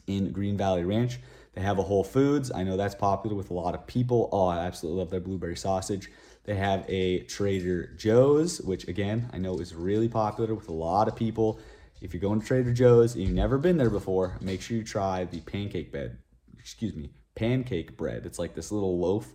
in 0.07 0.31
Green 0.31 0.57
Valley 0.57 0.86
Ranch. 0.86 1.19
They 1.53 1.62
have 1.62 1.80
a 1.80 1.83
Whole 1.83 2.03
Foods. 2.03 2.51
I 2.51 2.63
know 2.63 2.77
that's 2.77 2.95
popular 2.95 3.36
with 3.36 3.50
a 3.50 3.53
lot 3.53 3.75
of 3.75 3.86
people. 3.86 4.30
Oh, 4.31 4.48
I 4.48 4.59
absolutely 4.59 5.00
love 5.00 5.09
their 5.09 5.19
blueberry 5.19 5.57
sausage. 5.57 6.09
They 6.44 6.56
have 6.56 6.86
a 6.88 7.19
Trader 7.24 7.94
Joe's, 7.98 8.62
which 8.62 8.88
again, 8.88 9.30
I 9.33 9.38
know 9.38 9.59
is 9.59 9.75
really 9.75 10.07
popular 10.07 10.56
with 10.56 10.69
a 10.69 10.74
lot 10.74 11.07
of 11.07 11.15
people. 11.15 11.59
If 12.01 12.13
you're 12.13 12.21
going 12.21 12.42
to 12.42 12.48
Trader 12.48 12.74
Joe's 12.74 13.13
and 13.13 13.24
you've 13.24 13.33
never 13.33 13.57
been 13.57 13.77
there 13.77 13.89
before, 13.89 14.38
make 14.42 14.62
sure 14.62 14.77
you 14.77 14.83
try 14.83 15.25
the 15.25 15.42
pancake 15.42 15.92
bed. 15.92 16.18
Excuse 16.57 16.95
me, 16.95 17.12
pancake 17.36 17.95
bread. 17.95 18.25
It's 18.25 18.39
like 18.39 18.56
this 18.56 18.71
little 18.71 18.98
loaf. 18.98 19.27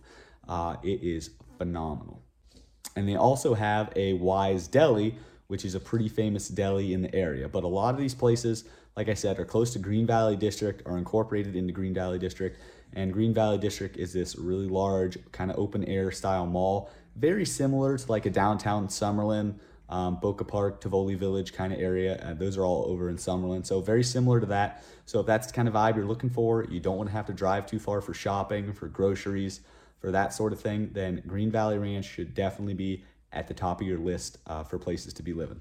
Uh, 0.47 0.75
it 0.83 1.01
is 1.03 1.31
phenomenal. 1.57 2.23
And 2.95 3.07
they 3.07 3.15
also 3.15 3.53
have 3.53 3.93
a 3.95 4.13
Weiss 4.13 4.67
Deli, 4.67 5.17
which 5.47 5.63
is 5.63 5.75
a 5.75 5.79
pretty 5.79 6.09
famous 6.09 6.49
deli 6.49 6.93
in 6.93 7.03
the 7.03 7.13
area. 7.15 7.47
But 7.47 7.63
a 7.63 7.67
lot 7.67 7.93
of 7.93 7.99
these 7.99 8.15
places, 8.15 8.65
like 8.97 9.09
I 9.09 9.13
said, 9.13 9.39
are 9.39 9.45
close 9.45 9.71
to 9.73 9.79
Green 9.79 10.07
Valley 10.07 10.35
District, 10.35 10.81
are 10.87 10.97
incorporated 10.97 11.55
into 11.55 11.71
Green 11.71 11.93
Valley 11.93 12.17
District. 12.17 12.59
And 12.93 13.13
Green 13.13 13.31
Valley 13.31 13.59
District 13.59 13.95
is 13.95 14.11
this 14.11 14.35
really 14.35 14.67
large, 14.67 15.19
kind 15.31 15.51
of 15.51 15.59
open 15.59 15.85
air 15.85 16.11
style 16.11 16.47
mall, 16.47 16.89
very 17.15 17.45
similar 17.45 17.95
to 17.95 18.11
like 18.11 18.25
a 18.25 18.31
downtown 18.31 18.87
Summerlin, 18.87 19.59
um, 19.89 20.19
Boca 20.19 20.43
Park, 20.43 20.81
Tivoli 20.81 21.13
Village 21.13 21.53
kind 21.53 21.71
of 21.71 21.79
area. 21.79 22.17
Uh, 22.23 22.33
those 22.33 22.57
are 22.57 22.65
all 22.65 22.85
over 22.85 23.07
in 23.07 23.17
Summerlin. 23.17 23.63
So 23.65 23.81
very 23.81 24.03
similar 24.03 24.39
to 24.39 24.47
that. 24.47 24.83
So 25.05 25.19
if 25.19 25.27
that's 25.27 25.47
the 25.47 25.53
kind 25.53 25.67
of 25.67 25.75
vibe 25.75 25.95
you're 25.95 26.05
looking 26.05 26.31
for, 26.31 26.65
you 26.65 26.79
don't 26.79 26.97
want 26.97 27.09
to 27.09 27.15
have 27.15 27.27
to 27.27 27.33
drive 27.33 27.67
too 27.67 27.79
far 27.79 28.01
for 28.01 28.15
shopping, 28.15 28.73
for 28.73 28.87
groceries, 28.87 29.61
for 29.99 30.11
that 30.11 30.33
sort 30.33 30.53
of 30.53 30.59
thing, 30.59 30.89
then 30.93 31.21
Green 31.27 31.51
Valley 31.51 31.77
Ranch 31.77 32.05
should 32.05 32.33
definitely 32.33 32.73
be 32.73 33.03
at 33.31 33.47
the 33.47 33.53
top 33.53 33.79
of 33.79 33.87
your 33.87 33.99
list 33.99 34.39
uh, 34.47 34.63
for 34.63 34.79
places 34.79 35.13
to 35.13 35.23
be 35.23 35.33
living. 35.33 35.59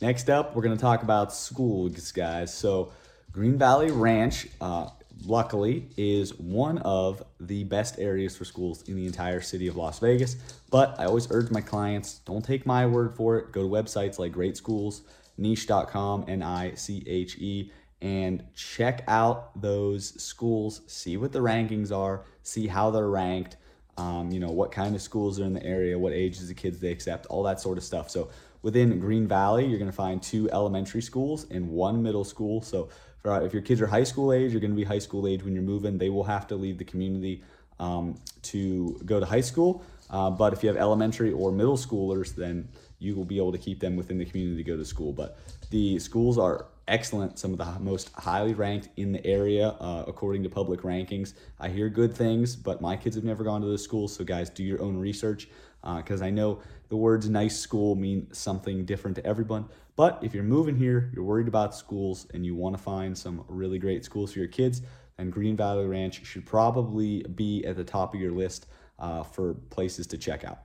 Next 0.00 0.28
up, 0.28 0.54
we're 0.54 0.62
going 0.62 0.76
to 0.76 0.80
talk 0.80 1.02
about 1.02 1.32
schools, 1.32 2.12
guys. 2.12 2.52
So 2.52 2.92
Green 3.32 3.58
Valley 3.58 3.90
Ranch 3.90 4.48
uh, 4.60 4.88
luckily, 5.26 5.88
is 5.96 6.38
one 6.38 6.78
of 6.78 7.22
the 7.40 7.64
best 7.64 7.98
areas 7.98 8.36
for 8.36 8.44
schools 8.44 8.82
in 8.88 8.96
the 8.96 9.06
entire 9.06 9.40
city 9.40 9.66
of 9.66 9.76
Las 9.76 9.98
Vegas. 9.98 10.36
But 10.70 10.98
I 10.98 11.04
always 11.04 11.30
urge 11.30 11.50
my 11.50 11.60
clients 11.60 12.18
don't 12.20 12.44
take 12.44 12.66
my 12.66 12.86
word 12.86 13.14
for 13.16 13.38
it. 13.38 13.52
Go 13.52 13.62
to 13.62 13.68
websites 13.68 14.18
like 14.18 14.32
Great 14.32 14.56
Schools, 14.56 15.02
niche.com, 15.38 16.24
N 16.28 16.42
I 16.42 16.74
C 16.74 17.04
H 17.06 17.36
E, 17.38 17.70
and 18.02 18.44
check 18.54 19.04
out 19.08 19.60
those 19.60 20.20
schools. 20.22 20.82
See 20.86 21.16
what 21.16 21.32
the 21.32 21.40
rankings 21.40 21.96
are, 21.96 22.24
see 22.42 22.66
how 22.66 22.90
they're 22.90 23.08
ranked. 23.08 23.56
Um, 23.96 24.32
you 24.32 24.40
know, 24.40 24.50
what 24.50 24.72
kind 24.72 24.96
of 24.96 25.02
schools 25.02 25.38
are 25.38 25.44
in 25.44 25.52
the 25.52 25.64
area, 25.64 25.96
what 25.96 26.12
ages 26.12 26.50
of 26.50 26.56
kids 26.56 26.80
they 26.80 26.90
accept, 26.90 27.26
all 27.26 27.44
that 27.44 27.60
sort 27.60 27.78
of 27.78 27.84
stuff. 27.84 28.10
So 28.10 28.28
within 28.64 28.98
Green 28.98 29.28
Valley, 29.28 29.66
you're 29.66 29.78
going 29.78 29.90
to 29.90 29.96
find 29.96 30.22
two 30.22 30.50
elementary 30.50 31.02
schools 31.02 31.46
and 31.50 31.68
one 31.68 32.02
middle 32.02 32.24
school. 32.24 32.62
So 32.62 32.88
uh, 33.26 33.44
if 33.44 33.52
your 33.52 33.60
kids 33.60 33.82
are 33.82 33.86
high 33.86 34.04
school 34.04 34.32
age, 34.32 34.52
you're 34.52 34.60
going 34.60 34.70
to 34.70 34.76
be 34.76 34.84
high 34.84 34.98
school 34.98 35.26
age 35.28 35.44
when 35.44 35.52
you're 35.52 35.62
moving. 35.62 35.98
They 35.98 36.08
will 36.08 36.24
have 36.24 36.46
to 36.46 36.56
leave 36.56 36.78
the 36.78 36.84
community 36.84 37.42
um, 37.78 38.16
to 38.42 38.98
go 39.04 39.20
to 39.20 39.26
high 39.26 39.42
school. 39.42 39.84
Uh, 40.08 40.30
but 40.30 40.54
if 40.54 40.62
you 40.62 40.68
have 40.70 40.78
elementary 40.78 41.30
or 41.30 41.52
middle 41.52 41.76
schoolers, 41.76 42.34
then 42.34 42.66
you 42.98 43.14
will 43.14 43.26
be 43.26 43.36
able 43.36 43.52
to 43.52 43.58
keep 43.58 43.80
them 43.80 43.96
within 43.96 44.16
the 44.16 44.24
community 44.24 44.64
to 44.64 44.70
go 44.70 44.78
to 44.78 44.84
school. 44.84 45.12
But 45.12 45.38
the 45.68 45.98
schools 45.98 46.38
are 46.38 46.66
excellent, 46.88 47.38
some 47.38 47.52
of 47.52 47.58
the 47.58 47.80
most 47.80 48.12
highly 48.14 48.54
ranked 48.54 48.88
in 48.96 49.12
the 49.12 49.24
area 49.26 49.68
uh, 49.68 50.04
according 50.06 50.42
to 50.42 50.48
public 50.48 50.80
rankings. 50.80 51.34
I 51.60 51.68
hear 51.68 51.90
good 51.90 52.14
things, 52.14 52.56
but 52.56 52.80
my 52.80 52.96
kids 52.96 53.16
have 53.16 53.24
never 53.24 53.44
gone 53.44 53.60
to 53.60 53.66
those 53.66 53.84
schools. 53.84 54.16
So, 54.16 54.24
guys, 54.24 54.48
do 54.48 54.62
your 54.62 54.80
own 54.80 54.96
research 54.96 55.48
because 55.96 56.22
uh, 56.22 56.26
I 56.26 56.30
know 56.30 56.60
the 56.88 56.96
words 56.96 57.28
nice 57.28 57.58
school 57.58 57.94
mean 57.94 58.32
something 58.32 58.84
different 58.84 59.16
to 59.16 59.26
everyone. 59.26 59.68
But 59.96 60.18
if 60.22 60.34
you're 60.34 60.42
moving 60.42 60.76
here, 60.76 61.10
you're 61.14 61.24
worried 61.24 61.48
about 61.48 61.74
schools, 61.74 62.26
and 62.34 62.44
you 62.44 62.54
want 62.54 62.76
to 62.76 62.82
find 62.82 63.16
some 63.16 63.44
really 63.48 63.78
great 63.78 64.04
schools 64.04 64.32
for 64.32 64.38
your 64.38 64.48
kids, 64.48 64.82
then 65.16 65.30
Green 65.30 65.56
Valley 65.56 65.86
Ranch 65.86 66.24
should 66.24 66.46
probably 66.46 67.22
be 67.34 67.64
at 67.64 67.76
the 67.76 67.84
top 67.84 68.14
of 68.14 68.20
your 68.20 68.32
list 68.32 68.66
uh, 68.98 69.22
for 69.22 69.54
places 69.70 70.06
to 70.08 70.18
check 70.18 70.44
out. 70.44 70.60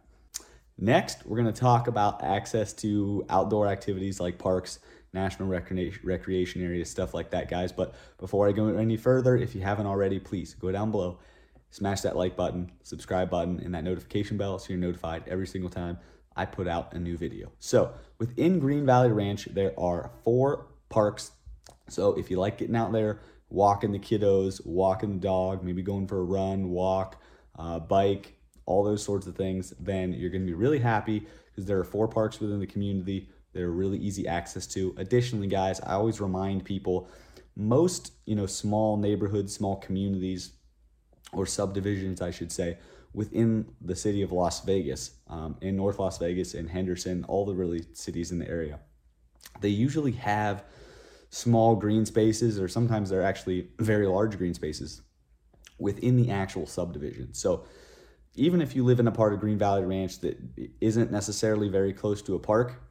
Next, 0.77 1.25
we're 1.25 1.37
going 1.37 1.53
to 1.53 1.59
talk 1.59 1.87
about 1.87 2.23
access 2.23 2.71
to 2.73 3.25
outdoor 3.29 3.67
activities 3.67 4.19
like 4.19 4.37
parks, 4.37 4.79
national 5.11 5.49
recreation, 5.49 5.99
recreation 6.03 6.63
areas, 6.63 6.89
stuff 6.89 7.13
like 7.13 7.31
that, 7.31 7.49
guys. 7.49 7.71
But 7.71 7.95
before 8.17 8.47
I 8.47 8.53
go 8.53 8.69
any 8.69 8.95
further, 8.95 9.35
if 9.35 9.53
you 9.53 9.61
haven't 9.61 9.87
already, 9.87 10.19
please 10.19 10.53
go 10.53 10.71
down 10.71 10.91
below, 10.91 11.19
smash 11.71 12.01
that 12.01 12.15
like 12.15 12.35
button, 12.35 12.71
subscribe 12.83 13.29
button, 13.29 13.59
and 13.63 13.73
that 13.73 13.83
notification 13.83 14.37
bell 14.37 14.59
so 14.59 14.69
you're 14.69 14.79
notified 14.79 15.23
every 15.27 15.47
single 15.47 15.69
time 15.69 15.97
I 16.35 16.45
put 16.45 16.67
out 16.67 16.93
a 16.93 16.99
new 16.99 17.17
video. 17.17 17.51
So 17.59 17.93
within 18.17 18.59
Green 18.59 18.85
Valley 18.85 19.11
Ranch, 19.11 19.45
there 19.51 19.77
are 19.79 20.11
four 20.23 20.67
parks. 20.89 21.31
So 21.89 22.13
if 22.13 22.31
you 22.31 22.39
like 22.39 22.57
getting 22.57 22.75
out 22.75 22.91
there, 22.91 23.19
walking 23.49 23.91
the 23.91 23.99
kiddos, 23.99 24.65
walking 24.65 25.13
the 25.13 25.19
dog, 25.19 25.63
maybe 25.63 25.81
going 25.81 26.07
for 26.07 26.19
a 26.19 26.23
run, 26.23 26.69
walk, 26.69 27.21
uh, 27.57 27.79
bike, 27.79 28.33
all 28.65 28.83
those 28.83 29.03
sorts 29.03 29.27
of 29.27 29.35
things, 29.35 29.73
then 29.79 30.13
you're 30.13 30.29
going 30.29 30.45
to 30.45 30.47
be 30.47 30.53
really 30.53 30.79
happy 30.79 31.27
because 31.47 31.65
there 31.65 31.79
are 31.79 31.83
four 31.83 32.07
parks 32.07 32.39
within 32.39 32.59
the 32.59 32.67
community 32.67 33.29
that 33.53 33.61
are 33.61 33.71
really 33.71 33.97
easy 33.97 34.27
access 34.27 34.67
to. 34.67 34.93
Additionally, 34.97 35.47
guys, 35.47 35.81
I 35.81 35.93
always 35.93 36.21
remind 36.21 36.63
people 36.63 37.09
most, 37.55 38.13
you 38.25 38.35
know, 38.35 38.45
small 38.45 38.95
neighborhoods, 38.95 39.53
small 39.53 39.77
communities 39.77 40.53
or 41.33 41.45
subdivisions, 41.45 42.21
I 42.21 42.31
should 42.31 42.51
say, 42.51 42.77
within 43.13 43.65
the 43.81 43.95
city 43.95 44.21
of 44.21 44.31
Las 44.31 44.63
Vegas, 44.65 45.11
um, 45.27 45.57
in 45.61 45.75
North 45.75 45.99
Las 45.99 46.17
Vegas, 46.17 46.53
in 46.53 46.67
Henderson, 46.67 47.25
all 47.27 47.45
the 47.45 47.55
really 47.55 47.85
cities 47.93 48.31
in 48.31 48.39
the 48.39 48.47
area. 48.47 48.79
They 49.61 49.69
usually 49.69 50.13
have 50.13 50.63
small 51.29 51.75
green 51.75 52.05
spaces, 52.05 52.59
or 52.59 52.67
sometimes 52.67 53.09
they're 53.09 53.23
actually 53.23 53.69
very 53.79 54.07
large 54.07 54.37
green 54.37 54.53
spaces 54.53 55.01
within 55.79 56.17
the 56.17 56.31
actual 56.31 56.65
subdivision. 56.65 57.33
So 57.33 57.65
even 58.35 58.61
if 58.61 58.75
you 58.75 58.83
live 58.83 58.99
in 58.99 59.07
a 59.07 59.11
part 59.11 59.33
of 59.33 59.39
Green 59.39 59.57
Valley 59.57 59.85
Ranch 59.85 60.19
that 60.19 60.37
isn't 60.81 61.11
necessarily 61.11 61.69
very 61.69 61.93
close 61.93 62.21
to 62.23 62.35
a 62.35 62.39
park, 62.39 62.81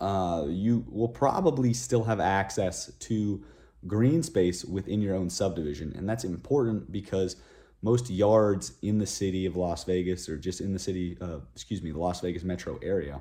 uh, 0.00 0.44
you 0.48 0.84
will 0.88 1.08
probably 1.08 1.72
still 1.72 2.04
have 2.04 2.20
access 2.20 2.92
to 3.00 3.44
green 3.86 4.22
space 4.22 4.64
within 4.64 5.00
your 5.00 5.14
own 5.14 5.30
subdivision. 5.30 5.92
And 5.96 6.08
that's 6.08 6.24
important 6.24 6.90
because 6.92 7.36
most 7.82 8.10
yards 8.10 8.72
in 8.82 8.98
the 8.98 9.06
city 9.06 9.46
of 9.46 9.56
Las 9.56 9.84
Vegas 9.84 10.28
or 10.28 10.36
just 10.36 10.60
in 10.60 10.72
the 10.72 10.78
city, 10.78 11.16
uh, 11.20 11.38
excuse 11.54 11.82
me, 11.82 11.90
the 11.90 11.98
Las 11.98 12.20
Vegas 12.20 12.42
metro 12.42 12.78
area 12.82 13.20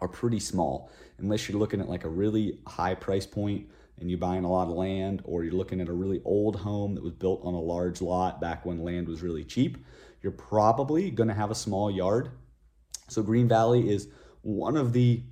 are 0.00 0.08
pretty 0.08 0.40
small. 0.40 0.90
Unless 1.18 1.48
you're 1.48 1.58
looking 1.58 1.80
at 1.80 1.88
like 1.88 2.04
a 2.04 2.08
really 2.08 2.60
high 2.66 2.94
price 2.94 3.26
point 3.26 3.68
and 4.00 4.10
you're 4.10 4.18
buying 4.18 4.44
a 4.44 4.50
lot 4.50 4.68
of 4.68 4.74
land 4.74 5.22
or 5.24 5.44
you're 5.44 5.54
looking 5.54 5.80
at 5.80 5.88
a 5.88 5.92
really 5.92 6.20
old 6.24 6.56
home 6.56 6.94
that 6.94 7.02
was 7.02 7.12
built 7.12 7.40
on 7.44 7.54
a 7.54 7.60
large 7.60 8.00
lot 8.00 8.40
back 8.40 8.64
when 8.64 8.84
land 8.84 9.08
was 9.08 9.22
really 9.22 9.44
cheap, 9.44 9.78
you're 10.22 10.32
probably 10.32 11.10
going 11.10 11.28
to 11.28 11.34
have 11.34 11.50
a 11.50 11.54
small 11.54 11.90
yard. 11.90 12.30
So 13.08 13.22
Green 13.22 13.48
Valley 13.48 13.90
is 13.90 14.08
one 14.42 14.76
of 14.76 14.92
the 14.92 15.22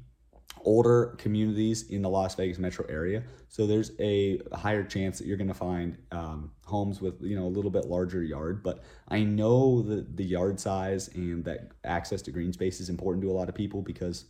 older 0.67 1.15
communities 1.17 1.89
in 1.91 2.03
the 2.03 2.09
Las 2.09 2.35
Vegas 2.35 2.59
metro 2.59 2.85
area. 2.89 3.23
So 3.49 3.67
there's 3.67 3.93
a 4.01 4.41
higher 4.53 4.85
chance 4.85 5.17
that 5.19 5.27
you're 5.27 5.37
going 5.37 5.49
to 5.49 5.55
find 5.55 5.97
um, 6.13 6.51
homes 6.65 7.01
with 7.01 7.23
you 7.23 7.37
know 7.37 7.47
a 7.47 7.49
little 7.49 7.71
bit 7.71 7.87
larger 7.87 8.23
yard. 8.23 8.63
But 8.63 8.83
I 9.09 9.23
know 9.23 9.81
that 9.83 10.17
the 10.17 10.25
yard 10.25 10.61
size 10.61 11.09
and 11.15 11.45
that 11.45 11.71
access 11.85 12.21
to 12.23 12.33
green 12.33 12.53
space 12.53 12.81
is 12.81 12.91
important 12.91 13.23
to 13.23 13.31
a 13.31 13.33
lot 13.33 13.49
of 13.49 13.55
people 13.55 13.81
because 13.81 14.27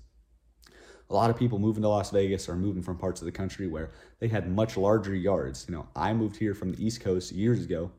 a 1.09 1.15
lot 1.15 1.31
of 1.31 1.37
people 1.37 1.59
moving 1.59 1.83
to 1.83 1.89
Las 1.89 2.11
Vegas 2.11 2.49
are 2.49 2.57
moving 2.57 2.83
from 2.83 2.99
parts 2.99 3.21
of 3.21 3.27
the 3.27 3.33
country 3.33 3.67
where 3.67 3.93
they 4.19 4.29
had 4.29 4.51
much 4.51 4.77
larger 4.77 5.15
yards. 5.15 5.65
You 5.69 5.75
know, 5.75 5.89
I 5.97 6.13
moved 6.13 6.37
here 6.37 6.55
from 6.55 6.73
the 6.73 6.85
East 6.85 7.01
Coast 7.01 7.33
years 7.33 7.65
ago, 7.65 7.91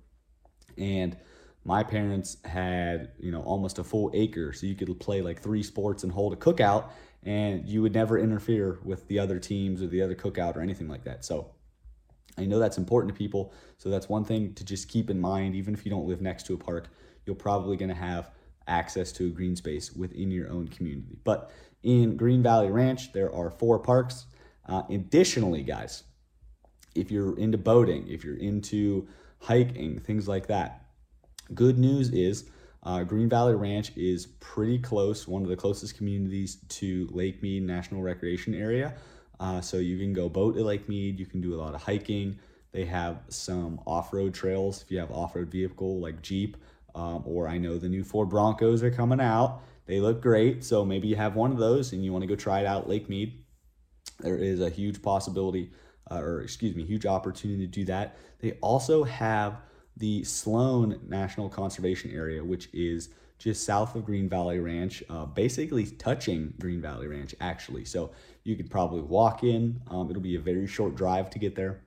and 0.78 1.18
my 1.64 1.84
parents 1.84 2.38
had 2.46 3.12
you 3.20 3.32
know 3.32 3.42
almost 3.42 3.80
a 3.80 3.84
full 3.84 4.12
acre, 4.14 4.54
so 4.54 4.68
you 4.68 4.76
could 4.76 5.00
play 5.00 5.22
like 5.22 5.42
three 5.42 5.64
sports 5.64 6.04
and 6.04 6.12
hold 6.12 6.34
a 6.34 6.36
cookout, 6.36 6.90
and 7.28 7.70
you 7.70 7.84
would 7.84 7.94
never 7.94 8.18
interfere 8.18 8.80
with 8.84 9.08
the 9.08 9.20
other 9.20 9.38
teams 9.38 9.84
or 9.84 9.88
the 9.88 10.02
other 10.02 10.16
cookout 10.16 10.56
or 10.56 10.62
anything 10.62 10.88
like 10.88 11.04
that. 11.04 11.24
So. 11.24 11.52
I 12.40 12.46
know 12.46 12.60
that's 12.60 12.78
important 12.78 13.12
to 13.12 13.18
people, 13.18 13.52
so 13.80 13.90
that's 13.90 14.08
one 14.08 14.24
thing 14.24 14.54
to 14.54 14.64
just 14.64 14.90
keep 14.90 15.10
in 15.10 15.20
mind. 15.20 15.56
Even 15.56 15.74
if 15.74 15.84
you 15.84 15.90
don't 15.90 16.08
live 16.08 16.22
next 16.22 16.46
to 16.46 16.54
a 16.54 16.58
park, 16.58 16.88
you're 17.26 17.36
probably 17.36 17.78
going 17.78 17.90
to 17.90 17.96
have 17.96 18.30
access 18.68 19.12
to 19.14 19.26
a 19.26 19.30
green 19.30 19.56
space 19.56 19.94
within 19.94 20.30
your 20.30 20.50
own 20.52 20.68
community. 20.68 21.18
But 21.24 21.52
in 21.84 22.18
Green 22.18 22.44
Valley 22.44 22.70
Ranch, 22.70 23.12
there 23.14 23.34
are 23.34 23.50
four 23.50 23.80
parks. 23.80 24.26
Uh, 24.68 24.84
additionally, 24.90 25.64
guys, 25.64 26.04
if 26.96 27.10
you're 27.10 27.38
into 27.40 27.58
boating, 27.58 28.08
if 28.08 28.24
you're 28.24 28.38
into 28.38 29.08
hiking, 29.40 30.00
things 30.00 30.28
like 30.28 30.48
that, 30.48 30.86
good 31.54 31.78
news 31.78 32.10
is 32.10 32.50
uh, 32.88 33.04
Green 33.04 33.28
Valley 33.28 33.54
Ranch 33.54 33.92
is 33.98 34.28
pretty 34.40 34.80
close, 34.80 35.28
one 35.28 35.44
of 35.44 35.50
the 35.50 35.58
closest 35.58 35.98
communities 35.98 36.60
to 36.70 37.06
Lake 37.12 37.44
Mead 37.44 37.64
National 37.64 38.02
Recreation 38.02 38.56
Area. 38.56 38.94
Uh, 39.42 39.60
so 39.60 39.76
you 39.76 39.98
can 39.98 40.14
go 40.14 40.30
boat 40.30 40.56
at 40.56 40.64
Lake 40.64 40.88
Mead, 40.88 41.20
you 41.20 41.26
can 41.26 41.42
do 41.42 41.54
a 41.54 41.60
lot 41.60 41.76
of 41.76 41.84
hiking. 41.84 42.40
They 42.72 42.86
have 42.86 43.24
some 43.28 43.82
off 43.86 44.14
road 44.14 44.34
trails 44.34 44.84
if 44.84 44.90
you 44.90 45.00
have 45.00 45.12
off 45.12 45.36
road 45.36 45.52
vehicle 45.52 46.00
like 46.00 46.22
Jeep, 46.22 46.56
um, 46.96 47.24
or 47.26 47.50
I 47.50 47.58
know 47.58 47.78
the 47.78 47.90
new 47.90 48.06
Ford 48.06 48.30
Broncos 48.30 48.82
are 48.84 48.90
coming 48.90 49.20
out. 49.20 49.64
They 49.86 50.00
look 50.00 50.22
great, 50.22 50.64
so 50.64 50.86
maybe 50.86 51.10
you 51.10 51.18
have 51.18 51.36
one 51.36 51.52
of 51.52 51.58
those 51.58 51.92
and 51.92 52.06
you 52.06 52.14
want 52.14 52.24
to 52.24 52.28
go 52.28 52.38
try 52.38 52.62
it 52.62 52.66
out 52.66 52.88
Lake 52.88 53.10
Mead. 53.10 53.44
There 54.22 54.38
is 54.38 54.62
a 54.62 54.70
huge 54.70 55.02
possibility, 55.02 55.72
uh, 56.10 56.20
or 56.20 56.40
excuse 56.40 56.74
me, 56.74 56.86
huge 56.86 57.06
opportunity 57.06 57.68
to 57.68 57.72
do 57.72 57.84
that. 57.86 58.16
They 58.40 58.54
also 58.62 59.04
have 59.04 59.58
the 59.98 60.24
Sloan 60.24 61.00
National 61.08 61.50
Conservation 61.50 62.12
Area, 62.12 62.44
which 62.44 62.70
is 62.74 63.10
just 63.40 63.66
south 63.66 63.96
of 63.96 64.06
Green 64.06 64.30
Valley 64.30 64.60
Ranch, 64.60 65.04
uh, 65.10 65.26
basically 65.26 65.86
touching 65.86 66.54
Green 66.60 66.82
Valley 66.82 67.08
Ranch, 67.08 67.36
actually. 67.40 67.86
So 67.86 68.12
you 68.44 68.56
could 68.56 68.70
probably 68.70 69.02
walk 69.02 69.44
in. 69.44 69.82
Um, 69.90 70.10
it'll 70.10 70.22
be 70.22 70.36
a 70.36 70.40
very 70.40 70.68
short 70.68 70.96
drive 70.96 71.30
to 71.32 71.40
get 71.40 71.56
there. 71.56 71.82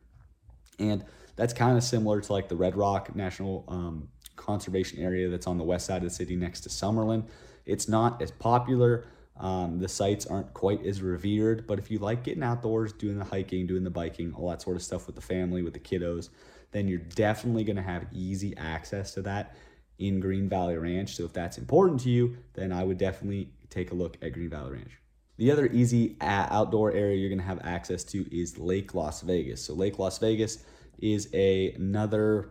And 0.78 1.04
that's 1.36 1.52
kind 1.52 1.76
of 1.76 1.82
similar 1.82 2.20
to 2.20 2.32
like 2.32 2.48
the 2.48 2.56
Red 2.56 2.76
Rock 2.76 3.14
National 3.16 3.64
um, 3.68 4.08
Conservation 4.36 5.00
Area 5.00 5.28
that's 5.28 5.46
on 5.46 5.58
the 5.58 5.64
west 5.64 5.86
side 5.86 5.98
of 5.98 6.08
the 6.08 6.14
city 6.14 6.36
next 6.36 6.60
to 6.60 6.68
Summerlin. 6.68 7.24
It's 7.66 7.88
not 7.88 8.22
as 8.22 8.30
popular. 8.30 9.06
Um, 9.36 9.78
the 9.78 9.88
sites 9.88 10.26
aren't 10.26 10.52
quite 10.52 10.84
as 10.84 11.00
revered, 11.00 11.66
but 11.66 11.78
if 11.78 11.90
you 11.90 11.98
like 11.98 12.24
getting 12.24 12.42
outdoors, 12.42 12.92
doing 12.92 13.18
the 13.18 13.24
hiking, 13.24 13.66
doing 13.66 13.84
the 13.84 13.90
biking, 13.90 14.34
all 14.34 14.50
that 14.50 14.60
sort 14.60 14.76
of 14.76 14.82
stuff 14.82 15.06
with 15.06 15.16
the 15.16 15.22
family, 15.22 15.62
with 15.62 15.72
the 15.72 15.80
kiddos, 15.80 16.28
then 16.72 16.88
you're 16.88 16.98
definitely 16.98 17.64
going 17.64 17.76
to 17.76 17.82
have 17.82 18.06
easy 18.12 18.56
access 18.56 19.14
to 19.14 19.22
that 19.22 19.56
in 19.98 20.20
Green 20.20 20.48
Valley 20.48 20.76
Ranch. 20.76 21.16
So 21.16 21.24
if 21.24 21.32
that's 21.32 21.58
important 21.58 22.00
to 22.00 22.10
you, 22.10 22.36
then 22.54 22.72
I 22.72 22.84
would 22.84 22.98
definitely 22.98 23.50
take 23.68 23.92
a 23.92 23.94
look 23.94 24.16
at 24.22 24.32
Green 24.32 24.50
Valley 24.50 24.72
Ranch. 24.72 24.92
The 25.36 25.50
other 25.50 25.66
easy 25.66 26.16
outdoor 26.20 26.92
area 26.92 27.16
you're 27.16 27.30
going 27.30 27.38
to 27.40 27.44
have 27.44 27.60
access 27.64 28.04
to 28.04 28.26
is 28.34 28.58
Lake 28.58 28.94
Las 28.94 29.22
Vegas. 29.22 29.64
So 29.64 29.74
Lake 29.74 29.98
Las 29.98 30.18
Vegas 30.18 30.64
is 30.98 31.28
a, 31.32 31.72
another 31.72 32.50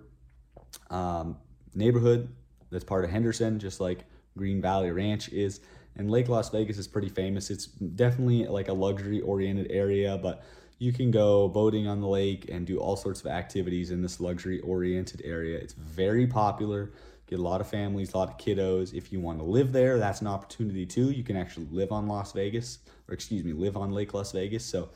um, 0.90 1.38
neighborhood 1.76 2.30
that's 2.72 2.84
part 2.84 3.06
of 3.06 3.12
Henderson, 3.12 3.60
just 3.60 3.80
like 3.80 4.06
Green 4.38 4.62
Valley 4.62 4.92
Ranch 4.92 5.30
is. 5.30 5.62
And 5.96 6.10
Lake 6.10 6.30
Las 6.30 6.50
Vegas 6.50 6.78
is 6.78 6.88
pretty 6.88 7.10
famous. 7.10 7.50
It's 7.50 7.66
definitely 7.66 8.46
like 8.48 8.70
a 8.70 8.74
luxury 8.74 9.22
oriented 9.22 9.68
area, 9.70 10.18
but 10.18 10.44
you 10.80 10.94
can 10.94 11.12
go 11.12 11.50
boating 11.50 11.88
on 11.88 12.00
the 12.00 12.08
lake 12.08 12.50
and 12.50 12.66
do 12.66 12.80
all 12.80 12.96
sorts 12.96 13.20
of 13.20 13.28
activities 13.28 13.92
in 13.92 14.02
this 14.02 14.22
luxury 14.22 14.62
oriented 14.62 15.22
area. 15.26 15.58
It's 15.58 15.74
very 15.74 16.26
popular. 16.26 16.94
Get 17.28 17.38
a 17.38 17.42
lot 17.44 17.62
of 17.62 17.68
families, 17.68 18.14
a 18.14 18.18
lot 18.18 18.30
of 18.30 18.38
kiddos. 18.38 18.94
If 18.94 19.12
you 19.12 19.20
want 19.20 19.40
to 19.40 19.44
live 19.44 19.74
there, 19.74 20.00
that's 20.00 20.22
an 20.22 20.28
opportunity 20.28 20.86
too. 20.86 21.12
You 21.12 21.24
can 21.24 21.36
actually 21.36 21.68
live 21.70 21.92
on 21.92 22.08
Las 22.08 22.32
Vegas, 22.32 22.80
or 23.08 23.14
excuse 23.14 23.44
me, 23.44 23.52
live 23.52 23.76
on 23.76 23.92
Lake 23.92 24.14
Las 24.14 24.32
Vegas. 24.32 24.66
So 24.66 24.90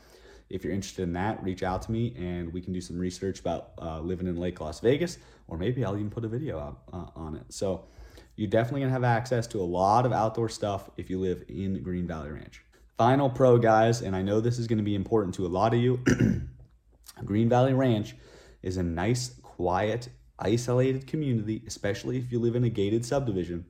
if 0.48 0.64
you're 0.64 0.72
interested 0.72 1.02
in 1.02 1.12
that, 1.12 1.42
reach 1.44 1.62
out 1.62 1.82
to 1.82 1.92
me 1.92 2.14
and 2.16 2.50
we 2.52 2.62
can 2.62 2.72
do 2.72 2.80
some 2.80 2.98
research 2.98 3.40
about 3.40 3.72
uh, 3.80 4.00
living 4.00 4.26
in 4.26 4.36
Lake 4.36 4.60
Las 4.60 4.80
Vegas, 4.80 5.18
or 5.48 5.58
maybe 5.58 5.84
I'll 5.84 5.94
even 5.94 6.10
put 6.10 6.24
a 6.24 6.28
video 6.28 6.58
out 6.58 6.78
uh, 6.94 7.06
on 7.14 7.36
it. 7.36 7.44
So 7.50 7.84
you're 8.36 8.48
definitely 8.48 8.80
gonna 8.80 8.92
have 8.92 9.04
access 9.04 9.46
to 9.48 9.60
a 9.60 9.62
lot 9.62 10.06
of 10.06 10.12
outdoor 10.12 10.48
stuff 10.48 10.88
if 10.96 11.10
you 11.10 11.20
live 11.20 11.44
in 11.48 11.82
Green 11.82 12.06
Valley 12.06 12.30
Ranch. 12.30 12.64
Final 12.96 13.28
pro, 13.28 13.58
guys, 13.58 14.02
and 14.02 14.14
I 14.14 14.22
know 14.22 14.40
this 14.40 14.60
is 14.60 14.68
gonna 14.68 14.84
be 14.84 14.94
important 14.94 15.34
to 15.34 15.46
a 15.46 15.48
lot 15.48 15.74
of 15.74 15.80
you. 15.80 15.98
Green 17.24 17.48
Valley 17.48 17.74
Ranch 17.74 18.14
is 18.62 18.76
a 18.76 18.84
nice, 18.84 19.34
quiet, 19.42 20.08
isolated 20.38 21.08
community, 21.08 21.64
especially 21.66 22.18
if 22.18 22.30
you 22.30 22.38
live 22.38 22.54
in 22.54 22.62
a 22.62 22.68
gated 22.68 23.04
subdivision, 23.04 23.66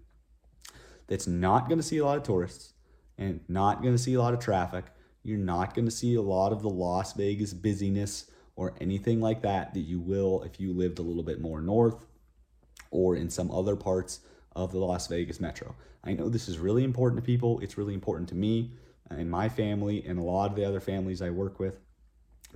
that's 1.07 1.27
not 1.27 1.71
gonna 1.71 1.83
see 1.83 1.97
a 1.97 2.05
lot 2.05 2.19
of 2.19 2.23
tourists 2.23 2.75
and 3.17 3.41
not 3.49 3.83
gonna 3.83 3.97
see 3.97 4.13
a 4.13 4.21
lot 4.21 4.35
of 4.35 4.41
traffic. 4.41 4.85
You're 5.23 5.39
not 5.39 5.75
gonna 5.75 5.91
see 5.91 6.17
a 6.17 6.23
lot 6.23 6.53
of 6.53 6.61
the 6.61 6.69
Las 6.69 7.15
Vegas 7.15 7.55
busyness 7.55 8.31
or 8.57 8.75
anything 8.79 9.23
like 9.23 9.41
that 9.41 9.73
that 9.73 9.81
you 9.81 10.01
will 10.01 10.43
if 10.43 10.61
you 10.61 10.75
lived 10.75 10.99
a 10.99 11.03
little 11.03 11.23
bit 11.23 11.41
more 11.41 11.63
north 11.63 12.05
or 12.91 13.17
in 13.17 13.31
some 13.31 13.51
other 13.51 13.75
parts 13.75 14.21
of 14.55 14.71
the 14.71 14.79
Las 14.79 15.07
Vegas 15.07 15.41
metro. 15.41 15.75
I 16.05 16.13
know 16.13 16.29
this 16.29 16.47
is 16.47 16.59
really 16.59 16.85
important 16.85 17.23
to 17.23 17.27
people. 17.27 17.59
It's 17.61 17.79
really 17.79 17.95
important 17.95 18.29
to 18.29 18.35
me 18.35 18.75
and 19.11 19.31
my 19.31 19.49
family 19.49 20.05
and 20.07 20.19
a 20.19 20.23
lot 20.23 20.51
of 20.51 20.57
the 20.57 20.65
other 20.65 20.81
families 20.81 21.23
I 21.23 21.31
work 21.31 21.59
with 21.59 21.79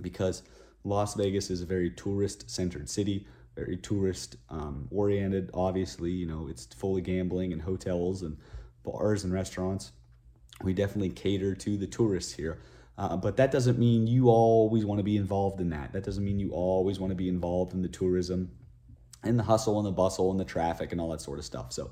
because 0.01 0.43
Las 0.83 1.15
Vegas 1.15 1.49
is 1.49 1.61
a 1.61 1.65
very 1.65 1.91
tourist 1.91 2.49
centered 2.49 2.89
city, 2.89 3.27
very 3.55 3.77
tourist 3.77 4.37
um, 4.49 4.87
oriented. 4.91 5.49
Obviously, 5.53 6.11
you 6.11 6.25
know, 6.25 6.47
it's 6.49 6.65
fully 6.65 7.01
gambling 7.01 7.53
and 7.53 7.61
hotels 7.61 8.21
and 8.21 8.37
bars 8.83 9.23
and 9.23 9.33
restaurants. 9.33 9.91
We 10.63 10.73
definitely 10.73 11.09
cater 11.09 11.55
to 11.55 11.77
the 11.77 11.87
tourists 11.87 12.33
here. 12.33 12.59
Uh, 12.97 13.15
but 13.15 13.37
that 13.37 13.51
doesn't 13.51 13.79
mean 13.79 14.07
you 14.07 14.27
always 14.27 14.85
want 14.85 14.99
to 14.99 15.03
be 15.03 15.15
involved 15.15 15.61
in 15.61 15.69
that. 15.69 15.93
That 15.93 16.03
doesn't 16.03 16.23
mean 16.23 16.39
you 16.39 16.51
always 16.51 16.99
want 16.99 17.11
to 17.11 17.15
be 17.15 17.29
involved 17.29 17.73
in 17.73 17.81
the 17.81 17.87
tourism 17.87 18.51
and 19.23 19.39
the 19.39 19.43
hustle 19.43 19.77
and 19.77 19.87
the 19.87 19.91
bustle 19.91 20.31
and 20.31 20.39
the 20.39 20.45
traffic 20.45 20.91
and 20.91 20.99
all 20.99 21.09
that 21.09 21.21
sort 21.21 21.39
of 21.39 21.45
stuff. 21.45 21.71
So 21.71 21.91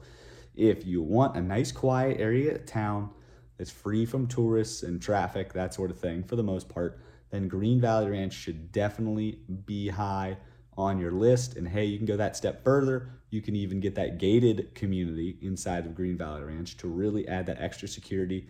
if 0.56 0.86
you 0.86 1.02
want 1.02 1.38
a 1.38 1.42
nice 1.42 1.72
quiet 1.72 2.20
area 2.20 2.56
of 2.56 2.66
town 2.66 3.12
that's 3.58 3.72
free 3.72 4.06
from 4.06 4.28
tourists 4.28 4.84
and 4.84 5.02
traffic, 5.02 5.54
that 5.54 5.74
sort 5.74 5.92
of 5.92 6.00
thing, 6.00 6.24
for 6.24 6.36
the 6.36 6.44
most 6.44 6.70
part, 6.70 7.00
then 7.30 7.48
Green 7.48 7.82
Valley 7.82 8.10
Ranch 8.10 8.34
should 8.34 8.72
definitely 8.72 9.40
be 9.66 9.90
high 9.90 10.38
on 10.78 11.00
your 11.00 11.12
list. 11.12 11.58
And 11.58 11.68
hey, 11.68 11.86
you 11.86 11.98
can 11.98 12.06
go 12.06 12.18
that 12.18 12.38
step 12.38 12.64
further. 12.64 13.10
You 13.30 13.42
can 13.42 13.56
even 13.56 13.80
get 13.80 13.96
that 13.96 14.20
gated 14.20 14.74
community 14.76 15.38
inside 15.42 15.86
of 15.86 15.96
Green 15.96 16.18
Valley 16.18 16.44
Ranch 16.44 16.78
to 16.78 16.88
really 16.88 17.28
add 17.28 17.48
that 17.48 17.60
extra 17.60 17.88
security, 17.88 18.48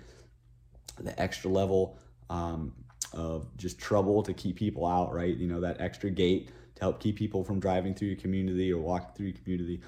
the 1.00 1.20
extra 1.20 1.50
level 1.50 1.98
um, 2.30 2.74
of 3.14 3.56
just 3.58 3.80
trouble 3.80 4.22
to 4.24 4.34
keep 4.34 4.58
people 4.58 4.86
out, 4.86 5.14
right? 5.14 5.36
You 5.36 5.48
know, 5.48 5.62
that 5.62 5.80
extra 5.80 6.10
gate 6.10 6.52
to 6.76 6.82
help 6.82 7.00
keep 7.00 7.16
people 7.16 7.44
from 7.44 7.60
driving 7.60 7.96
through 7.96 8.10
your 8.10 8.18
community 8.18 8.72
or 8.72 8.80
walking 8.80 9.16
through 9.16 9.28
your 9.28 9.38
community 9.38 9.82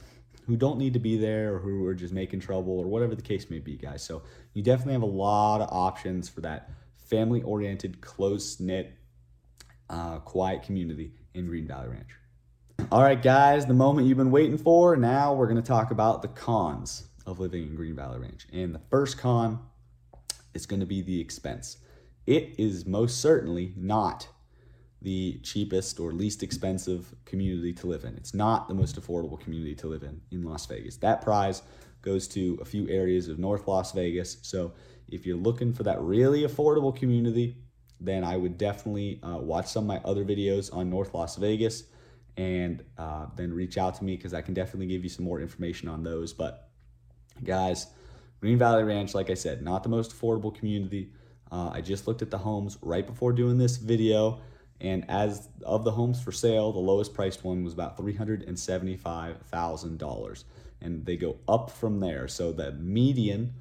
who 0.50 0.58
don't 0.58 0.79
need 0.79 0.94
to 0.94 1.00
be 1.00 1.15
there 1.15 1.53
or 1.53 1.60
who 1.60 1.86
are 1.86 1.94
just 1.94 2.12
making 2.12 2.39
trouble 2.39 2.79
or 2.79 2.88
whatever 2.88 3.13
the 3.13 3.22
case 3.22 3.51
may 3.51 3.60
be, 3.60 3.77
guys. 3.77 4.03
So 4.03 4.24
you 4.56 4.63
definitely 4.63 4.94
have 4.94 5.03
a 5.03 5.06
lot 5.06 5.62
of 5.62 5.70
options 5.72 6.27
for 6.27 6.41
that 6.41 6.72
family 6.98 7.44
oriented, 7.44 8.01
close 8.01 8.60
knit, 8.60 8.91
uh, 9.91 10.18
quiet 10.20 10.63
community 10.63 11.12
in 11.36 11.46
Green 11.46 11.68
Valley 11.68 11.89
Ranch. 11.89 12.10
All 12.91 13.03
right, 13.03 13.22
guys, 13.22 13.68
the 13.68 13.75
moment 13.75 14.08
you've 14.08 14.18
been 14.18 14.32
waiting 14.32 14.58
for. 14.58 14.96
Now 14.96 15.36
we're 15.36 15.46
going 15.46 15.62
to 15.62 15.68
talk 15.68 15.91
about 15.91 16.24
the 16.24 16.29
cons 16.29 17.08
of 17.27 17.39
living 17.39 17.68
in 17.68 17.75
Green 17.75 17.96
Valley 17.96 18.18
Ranch. 18.20 18.48
And 18.51 18.74
the 18.74 18.82
first 18.89 19.20
con 19.20 19.60
is 20.56 20.65
going 20.65 20.79
to 20.79 20.88
be 20.88 21.03
the 21.03 21.22
expense. 21.22 21.77
it 22.25 22.56
is 22.58 22.88
most 22.88 23.22
certainly 23.22 23.74
not 23.77 24.27
the 25.01 25.39
cheapest 25.44 26.00
or 26.00 26.12
least 26.12 26.44
expensive 26.44 27.13
community 27.25 27.74
to 27.74 27.88
live 27.88 28.03
in. 28.03 28.15
It's 28.15 28.34
not 28.34 28.68
the 28.68 28.74
most 28.74 29.00
affordable 29.00 29.39
community 29.39 29.75
to 29.75 29.88
live 29.88 30.03
in 30.03 30.22
in 30.32 30.44
Las 30.44 30.65
Vegas. 30.65 30.98
That 30.98 31.22
prize 31.22 31.62
goes 32.01 32.27
to 32.29 32.58
a 32.62 32.65
few 32.65 32.88
areas 32.89 33.27
of 33.27 33.39
North 33.39 33.68
Las 33.68 33.91
Vegas. 33.91 34.38
So 34.41 34.74
if 35.08 35.25
you're 35.25 35.38
looking 35.38 35.74
for 35.74 35.84
that 35.84 36.01
really 36.01 36.44
affordable 36.44 36.96
community, 36.96 37.58
then 38.00 38.24
I 38.24 38.38
would 38.38 38.58
definitely 38.58 39.20
uh, 39.24 39.38
watch 39.38 39.68
some 39.68 39.84
of 39.84 39.88
my 39.88 40.10
other 40.10 40.24
videos 40.24 40.74
on 40.74 40.89
North 40.89 41.13
Las 41.13 41.36
Vegas 41.36 41.84
and 42.38 42.84
uh, 42.98 43.25
then 43.36 43.53
reach 43.53 43.77
out 43.77 43.96
to 43.96 44.03
me 44.03 44.15
because 44.15 44.34
I 44.34 44.41
can 44.41 44.53
definitely 44.53 44.88
give 44.88 45.03
you 45.03 45.10
some 45.10 45.25
more 45.25 45.41
information 45.41 45.89
on 45.89 46.03
those. 46.03 46.32
But 46.32 46.70
guys, 47.44 47.88
Green 48.39 48.58
Valley 48.58 48.84
Ranch, 48.84 49.13
like 49.13 49.29
I 49.29 49.34
said, 49.34 49.62
not 49.62 49.84
the 49.84 49.89
most 49.89 50.15
affordable 50.15 50.56
community. 50.56 51.12
Uh, 51.51 51.72
I 51.74 51.82
just 51.82 52.08
looked 52.08 52.22
at 52.22 52.32
the 52.32 52.38
homes 52.38 52.77
right 52.82 53.06
before 53.06 53.34
doing 53.34 53.58
this 53.58 53.77
video. 53.77 54.39
And 54.81 55.09
as 55.09 55.50
of 55.63 55.83
the 55.83 55.91
homes 55.91 56.21
for 56.21 56.31
sale, 56.31 56.71
the 56.71 56.79
lowest 56.79 57.13
priced 57.13 57.43
one 57.43 57.62
was 57.63 57.74
about 57.74 57.98
$375,000. 57.98 60.43
And 60.81 61.05
they 61.05 61.17
go 61.17 61.36
up 61.48 61.69
from 61.69 62.00
there. 62.00 62.29
So 62.29 62.53
the 62.53 62.71
median 62.71 63.53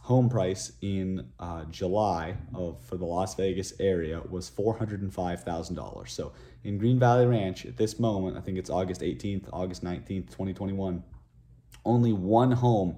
home 0.00 0.28
price 0.30 0.72
in 0.80 1.28
uh, 1.38 1.64
July 1.66 2.34
of 2.54 2.80
for 2.80 2.96
the 2.96 3.04
Las 3.04 3.34
Vegas 3.34 3.74
area 3.78 4.22
was 4.30 4.50
$405,000. 4.50 6.08
So 6.08 6.32
in 6.64 6.78
Green 6.78 6.98
Valley 6.98 7.26
Ranch 7.26 7.66
at 7.66 7.76
this 7.76 7.98
moment, 7.98 8.36
I 8.36 8.40
think 8.40 8.56
it's 8.56 8.70
August 8.70 9.02
18th, 9.02 9.48
August 9.52 9.84
19th, 9.84 10.30
2021, 10.30 11.02
only 11.84 12.12
one 12.12 12.52
home 12.52 12.96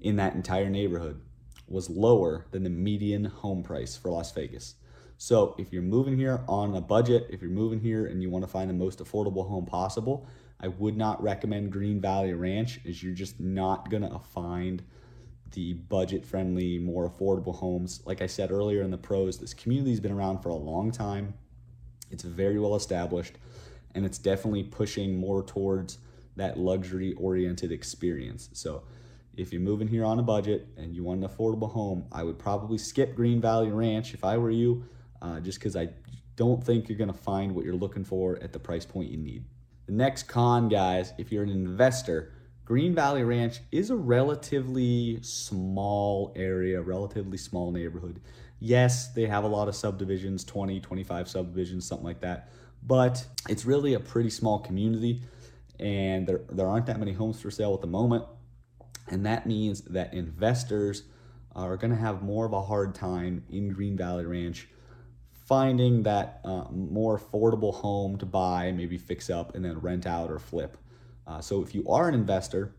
in 0.00 0.16
that 0.16 0.34
entire 0.34 0.70
neighborhood 0.70 1.20
was 1.68 1.90
lower 1.90 2.46
than 2.50 2.64
the 2.64 2.70
median 2.70 3.26
home 3.26 3.62
price 3.62 3.96
for 3.96 4.10
Las 4.10 4.32
Vegas. 4.32 4.74
So 5.22 5.54
if 5.58 5.70
you're 5.70 5.82
moving 5.82 6.16
here 6.16 6.42
on 6.48 6.74
a 6.74 6.80
budget, 6.80 7.26
if 7.28 7.42
you're 7.42 7.50
moving 7.50 7.78
here 7.78 8.06
and 8.06 8.22
you 8.22 8.30
want 8.30 8.42
to 8.42 8.50
find 8.50 8.70
the 8.70 8.74
most 8.74 9.00
affordable 9.00 9.46
home 9.46 9.66
possible, 9.66 10.26
I 10.58 10.68
would 10.68 10.96
not 10.96 11.22
recommend 11.22 11.70
Green 11.70 12.00
Valley 12.00 12.32
Ranch 12.32 12.80
as 12.88 13.02
you're 13.02 13.12
just 13.12 13.38
not 13.38 13.90
going 13.90 14.02
to 14.02 14.18
find 14.18 14.82
the 15.50 15.74
budget 15.74 16.24
friendly, 16.24 16.78
more 16.78 17.06
affordable 17.06 17.54
homes. 17.54 18.00
Like 18.06 18.22
I 18.22 18.26
said 18.26 18.50
earlier 18.50 18.80
in 18.80 18.90
the 18.90 18.96
pros, 18.96 19.36
this 19.36 19.52
community's 19.52 20.00
been 20.00 20.10
around 20.10 20.38
for 20.38 20.48
a 20.48 20.54
long 20.54 20.90
time. 20.90 21.34
It's 22.10 22.22
very 22.22 22.58
well 22.58 22.74
established 22.74 23.34
and 23.94 24.06
it's 24.06 24.16
definitely 24.16 24.62
pushing 24.62 25.18
more 25.18 25.42
towards 25.42 25.98
that 26.36 26.58
luxury 26.58 27.12
oriented 27.18 27.72
experience. 27.72 28.48
So 28.54 28.84
if 29.36 29.52
you're 29.52 29.60
moving 29.60 29.88
here 29.88 30.06
on 30.06 30.18
a 30.18 30.22
budget 30.22 30.68
and 30.78 30.96
you 30.96 31.04
want 31.04 31.22
an 31.22 31.28
affordable 31.28 31.70
home, 31.70 32.06
I 32.10 32.22
would 32.22 32.38
probably 32.38 32.78
skip 32.78 33.14
Green 33.14 33.42
Valley 33.42 33.70
Ranch 33.70 34.14
if 34.14 34.24
I 34.24 34.38
were 34.38 34.50
you, 34.50 34.86
uh, 35.22 35.40
just 35.40 35.58
because 35.58 35.76
I 35.76 35.88
don't 36.36 36.62
think 36.62 36.88
you're 36.88 36.98
going 36.98 37.12
to 37.12 37.18
find 37.18 37.54
what 37.54 37.64
you're 37.64 37.74
looking 37.74 38.04
for 38.04 38.38
at 38.42 38.52
the 38.52 38.58
price 38.58 38.84
point 38.84 39.10
you 39.10 39.18
need. 39.18 39.44
The 39.86 39.92
next 39.92 40.24
con, 40.24 40.68
guys, 40.68 41.12
if 41.18 41.32
you're 41.32 41.42
an 41.42 41.50
investor, 41.50 42.32
Green 42.64 42.94
Valley 42.94 43.24
Ranch 43.24 43.60
is 43.72 43.90
a 43.90 43.96
relatively 43.96 45.18
small 45.22 46.32
area, 46.36 46.80
relatively 46.80 47.36
small 47.36 47.72
neighborhood. 47.72 48.20
Yes, 48.60 49.12
they 49.12 49.26
have 49.26 49.44
a 49.44 49.48
lot 49.48 49.68
of 49.68 49.74
subdivisions, 49.74 50.44
20, 50.44 50.80
25 50.80 51.28
subdivisions, 51.28 51.86
something 51.86 52.04
like 52.04 52.20
that, 52.20 52.50
but 52.82 53.26
it's 53.48 53.64
really 53.64 53.94
a 53.94 54.00
pretty 54.00 54.30
small 54.30 54.58
community 54.58 55.22
and 55.80 56.26
there, 56.26 56.42
there 56.50 56.68
aren't 56.68 56.86
that 56.86 56.98
many 56.98 57.12
homes 57.12 57.40
for 57.40 57.50
sale 57.50 57.74
at 57.74 57.80
the 57.80 57.86
moment. 57.86 58.24
And 59.08 59.24
that 59.26 59.46
means 59.46 59.80
that 59.82 60.12
investors 60.12 61.04
are 61.56 61.76
going 61.76 61.90
to 61.90 61.96
have 61.96 62.22
more 62.22 62.46
of 62.46 62.52
a 62.52 62.62
hard 62.62 62.94
time 62.94 63.44
in 63.50 63.70
Green 63.70 63.96
Valley 63.96 64.26
Ranch 64.26 64.68
finding 65.50 66.04
that 66.04 66.40
uh, 66.44 66.62
more 66.70 67.18
affordable 67.18 67.74
home 67.74 68.16
to 68.16 68.24
buy, 68.24 68.70
maybe 68.70 68.96
fix 68.96 69.28
up, 69.28 69.56
and 69.56 69.64
then 69.64 69.76
rent 69.80 70.06
out 70.06 70.30
or 70.30 70.38
flip. 70.38 70.76
Uh, 71.26 71.40
so 71.40 71.60
if 71.60 71.74
you 71.74 71.84
are 71.88 72.08
an 72.08 72.14
investor 72.14 72.72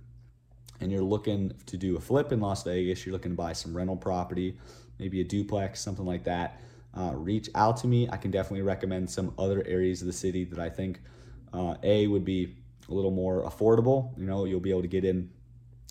and 0.80 0.90
you're 0.90 1.04
looking 1.04 1.52
to 1.66 1.76
do 1.76 1.98
a 1.98 2.00
flip 2.00 2.32
in 2.32 2.40
Las 2.40 2.64
Vegas, 2.64 3.06
you're 3.06 3.12
looking 3.12 3.32
to 3.32 3.36
buy 3.36 3.52
some 3.52 3.76
rental 3.76 3.98
property, 3.98 4.58
maybe 5.00 5.20
a 5.20 5.24
duplex, 5.26 5.82
something 5.82 6.06
like 6.06 6.24
that, 6.24 6.62
uh, 6.94 7.12
reach 7.14 7.50
out 7.56 7.76
to 7.76 7.88
me. 7.88 8.08
I 8.10 8.16
can 8.16 8.32
definitely 8.32 8.62
recommend 8.62 9.10
some 9.10 9.34
other 9.38 9.62
areas 9.68 10.00
of 10.00 10.08
the 10.08 10.14
city 10.14 10.46
that 10.46 10.60
I 10.60 10.70
think 10.70 11.02
uh, 11.52 11.76
A 11.84 12.08
would 12.08 12.24
be 12.24 12.56
a 12.88 12.94
little 12.94 13.12
more 13.12 13.44
affordable. 13.44 14.18
You 14.18 14.26
know, 14.26 14.46
you'll 14.46 14.62
be 14.62 14.70
able 14.70 14.84
to 14.84 14.88
get 14.88 15.04
in 15.04 15.30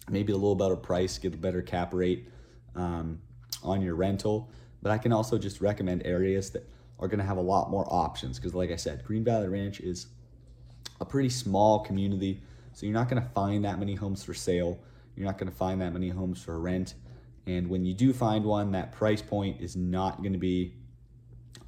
maybe 0.09 0.33
a 0.33 0.37
little 0.37 0.55
better 0.55 0.77
price, 0.77 1.19
get 1.19 1.35
a 1.35 1.37
better 1.37 1.61
cap 1.61 1.93
rate 1.93 2.27
um, 2.75 3.21
on 3.63 3.83
your 3.83 3.97
rental. 3.97 4.51
But 4.83 4.93
I 4.93 4.99
can 4.99 5.13
also 5.13 5.39
just 5.39 5.61
recommend 5.61 6.03
areas 6.05 6.51
that 6.51 6.69
are 6.99 7.09
going 7.09 7.19
to 7.19 7.25
have 7.25 7.37
a 7.37 7.43
lot 7.43 7.71
more 7.71 7.87
options 7.91 8.39
because, 8.39 8.55
like 8.55 8.71
I 8.71 8.77
said, 8.77 9.05
Green 9.05 9.25
Valley 9.25 9.49
Ranch 9.49 9.81
is 9.81 10.07
a 11.01 11.05
pretty 11.05 11.31
small 11.31 11.81
community. 11.81 12.41
So 12.73 12.87
you're 12.87 12.95
not 12.95 13.09
going 13.09 13.23
to 13.23 13.29
find 13.31 13.65
that 13.65 13.79
many 13.79 13.95
homes 13.95 14.23
for 14.23 14.35
sale. 14.35 14.79
You're 15.17 15.27
not 15.27 15.39
going 15.39 15.51
to 15.51 15.57
find 15.57 15.81
that 15.81 15.93
many 15.93 16.09
homes 16.09 16.43
for 16.43 16.59
rent. 16.59 16.95
And 17.47 17.69
when 17.69 17.85
you 17.85 17.95
do 17.95 18.13
find 18.13 18.45
one, 18.45 18.73
that 18.73 18.93
price 18.93 19.23
point 19.23 19.61
is 19.61 19.77
not 19.77 20.19
going 20.23 20.35
to 20.35 20.39
be 20.39 20.75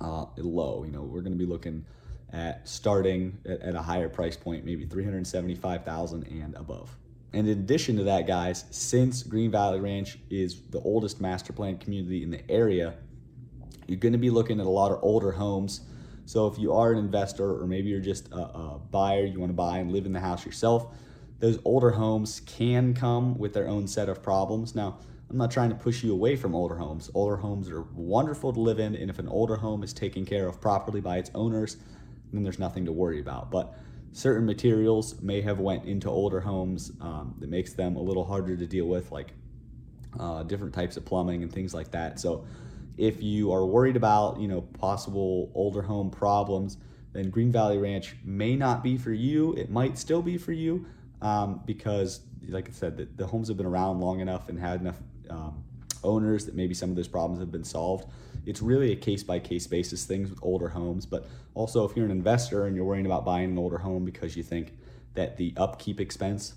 uh, 0.01 0.27
low. 0.37 0.85
You 0.85 0.93
know, 0.93 1.03
we're 1.03 1.23
going 1.23 1.33
to 1.33 1.39
be 1.39 1.47
looking 1.47 1.85
at 2.33 2.67
starting 2.69 3.39
at, 3.47 3.61
at 3.61 3.75
a 3.75 3.83
higher 3.83 4.09
price 4.09 4.37
point, 4.37 4.65
maybe 4.65 4.85
375,000 4.87 6.27
and 6.29 6.55
above. 6.55 6.97
And 7.33 7.49
in 7.49 7.59
addition 7.59 7.97
to 7.97 8.05
that, 8.05 8.27
guys, 8.27 8.65
since 8.71 9.23
Green 9.23 9.51
Valley 9.51 9.81
Ranch 9.81 10.19
is 10.31 10.61
the 10.71 10.81
oldest 10.81 11.21
master 11.21 11.53
plan 11.53 11.79
community 11.79 12.23
in 12.23 12.31
the 12.31 12.51
area, 12.51 12.95
you're 13.87 13.99
going 13.99 14.13
to 14.13 14.19
be 14.19 14.31
looking 14.31 14.61
at 14.61 14.67
a 14.67 14.71
lot 14.71 14.93
of 14.93 14.99
older 15.03 15.33
homes 15.33 15.81
so 16.25 16.47
if 16.47 16.59
you 16.59 16.73
are 16.73 16.93
an 16.93 16.99
investor 16.99 17.61
or 17.61 17.67
maybe 17.67 17.89
you're 17.89 18.01
just 18.01 18.31
a, 18.33 18.39
a 18.39 18.81
buyer, 18.91 19.25
you 19.25 19.41
want 19.41 19.51
to 19.51 19.55
buy 19.55 19.79
and 19.79 19.93
live 19.93 20.07
in 20.07 20.13
the 20.13 20.21
house 20.21 20.47
yourself, 20.47 20.95
those 21.41 21.59
older 21.65 21.91
homes 21.91 22.41
can 22.47 22.95
come 22.95 23.37
with 23.37 23.53
their 23.53 23.69
own 23.69 23.89
set 23.89 24.09
of 24.09 24.23
problems. 24.23 24.75
Now, 24.75 24.99
I'm 25.29 25.37
not 25.37 25.51
trying 25.51 25.71
to 25.71 25.75
push 25.75 26.05
you 26.05 26.13
away 26.13 26.37
from 26.37 26.55
older 26.55 26.77
homes. 26.77 27.11
Older 27.15 27.37
homes 27.37 27.69
are 27.71 27.83
wonderful 27.95 28.53
to 28.53 28.61
live 28.61 28.79
in, 28.79 28.95
and 28.95 29.11
if 29.11 29.19
an 29.19 29.29
older 29.29 29.57
home 29.57 29.83
is 29.83 29.93
taken 29.93 30.25
care 30.25 30.47
of 30.47 30.61
properly 30.61 31.01
by 31.01 31.19
its 31.19 31.31
owners, 31.35 31.79
then 32.33 32.43
there's 32.43 32.59
nothing 32.59 32.85
to 32.85 32.93
worry 32.93 33.21
about. 33.21 33.51
But 33.51 33.75
certain 34.13 34.45
materials 34.47 35.21
may 35.21 35.41
have 35.41 35.59
went 35.59 35.85
into 35.85 36.09
older 36.09 36.41
homes 36.41 36.93
um, 37.01 37.35
that 37.39 37.49
makes 37.49 37.73
them 37.73 37.97
a 37.97 38.03
little 38.03 38.25
harder 38.25 38.57
to 38.57 38.67
deal 38.67 38.87
with, 38.87 39.11
like 39.11 39.33
uh, 40.19 40.43
different 40.43 40.75
types 40.75 40.97
of 40.97 41.05
plumbing 41.05 41.43
and 41.43 41.53
things 41.53 41.73
like 41.75 41.91
that. 41.91 42.21
So 42.21 42.45
if 42.97 43.23
you 43.23 43.53
are 43.53 43.65
worried 43.65 43.97
about, 43.97 44.39
you 44.39 44.49
know, 44.49 44.61
possible 44.61 45.51
older 45.55 45.83
home 45.83 46.11
problems, 46.11 46.77
then 47.13 47.31
Green 47.31 47.51
Valley 47.51 47.79
Ranch 47.79 48.17
may 48.25 48.57
not 48.57 48.83
be 48.83 48.97
for 48.97 49.13
you. 49.13 49.55
It 49.55 49.71
might 49.71 49.99
still 49.99 50.23
be 50.23 50.39
for 50.39 50.53
you 50.53 50.87
um, 51.21 51.61
because, 51.65 52.21
like 52.49 52.69
I 52.69 52.73
said, 52.73 52.97
the, 52.97 53.09
the, 53.17 53.27
homes 53.27 53.49
have 53.49 53.57
been 53.57 53.67
around 53.67 54.01
long 54.01 54.21
enough 54.21 54.49
and 54.49 54.59
had 54.59 54.81
enough 54.81 55.01
um, 55.31 55.63
owners 56.05 56.47
that 56.47 56.55
maybe 56.55 56.75
some 56.75 56.91
of 56.91 56.97
those 56.97 57.09
problems 57.09 57.41
have 57.41 57.51
been 57.51 57.65
solved. 57.65 58.09
It's 58.47 58.63
really 58.63 58.93
a 58.93 58.97
case 58.97 59.23
by 59.23 59.39
case 59.39 59.67
basis 59.67 60.05
things 60.05 60.31
with 60.31 60.39
older 60.43 60.69
homes. 60.69 61.07
But 61.07 61.27
also, 61.55 61.89
if 61.89 61.97
you're 61.97 62.05
an 62.05 62.11
investor 62.11 62.67
and 62.67 62.75
you're 62.75 62.85
worrying 62.85 63.07
about 63.07 63.25
buying 63.25 63.51
an 63.51 63.59
older 63.59 63.79
home 63.79 64.05
because 64.05 64.37
you 64.37 64.43
think 64.43 64.73
that 65.15 65.37
the 65.37 65.53
upkeep 65.57 66.01
expense 66.01 66.55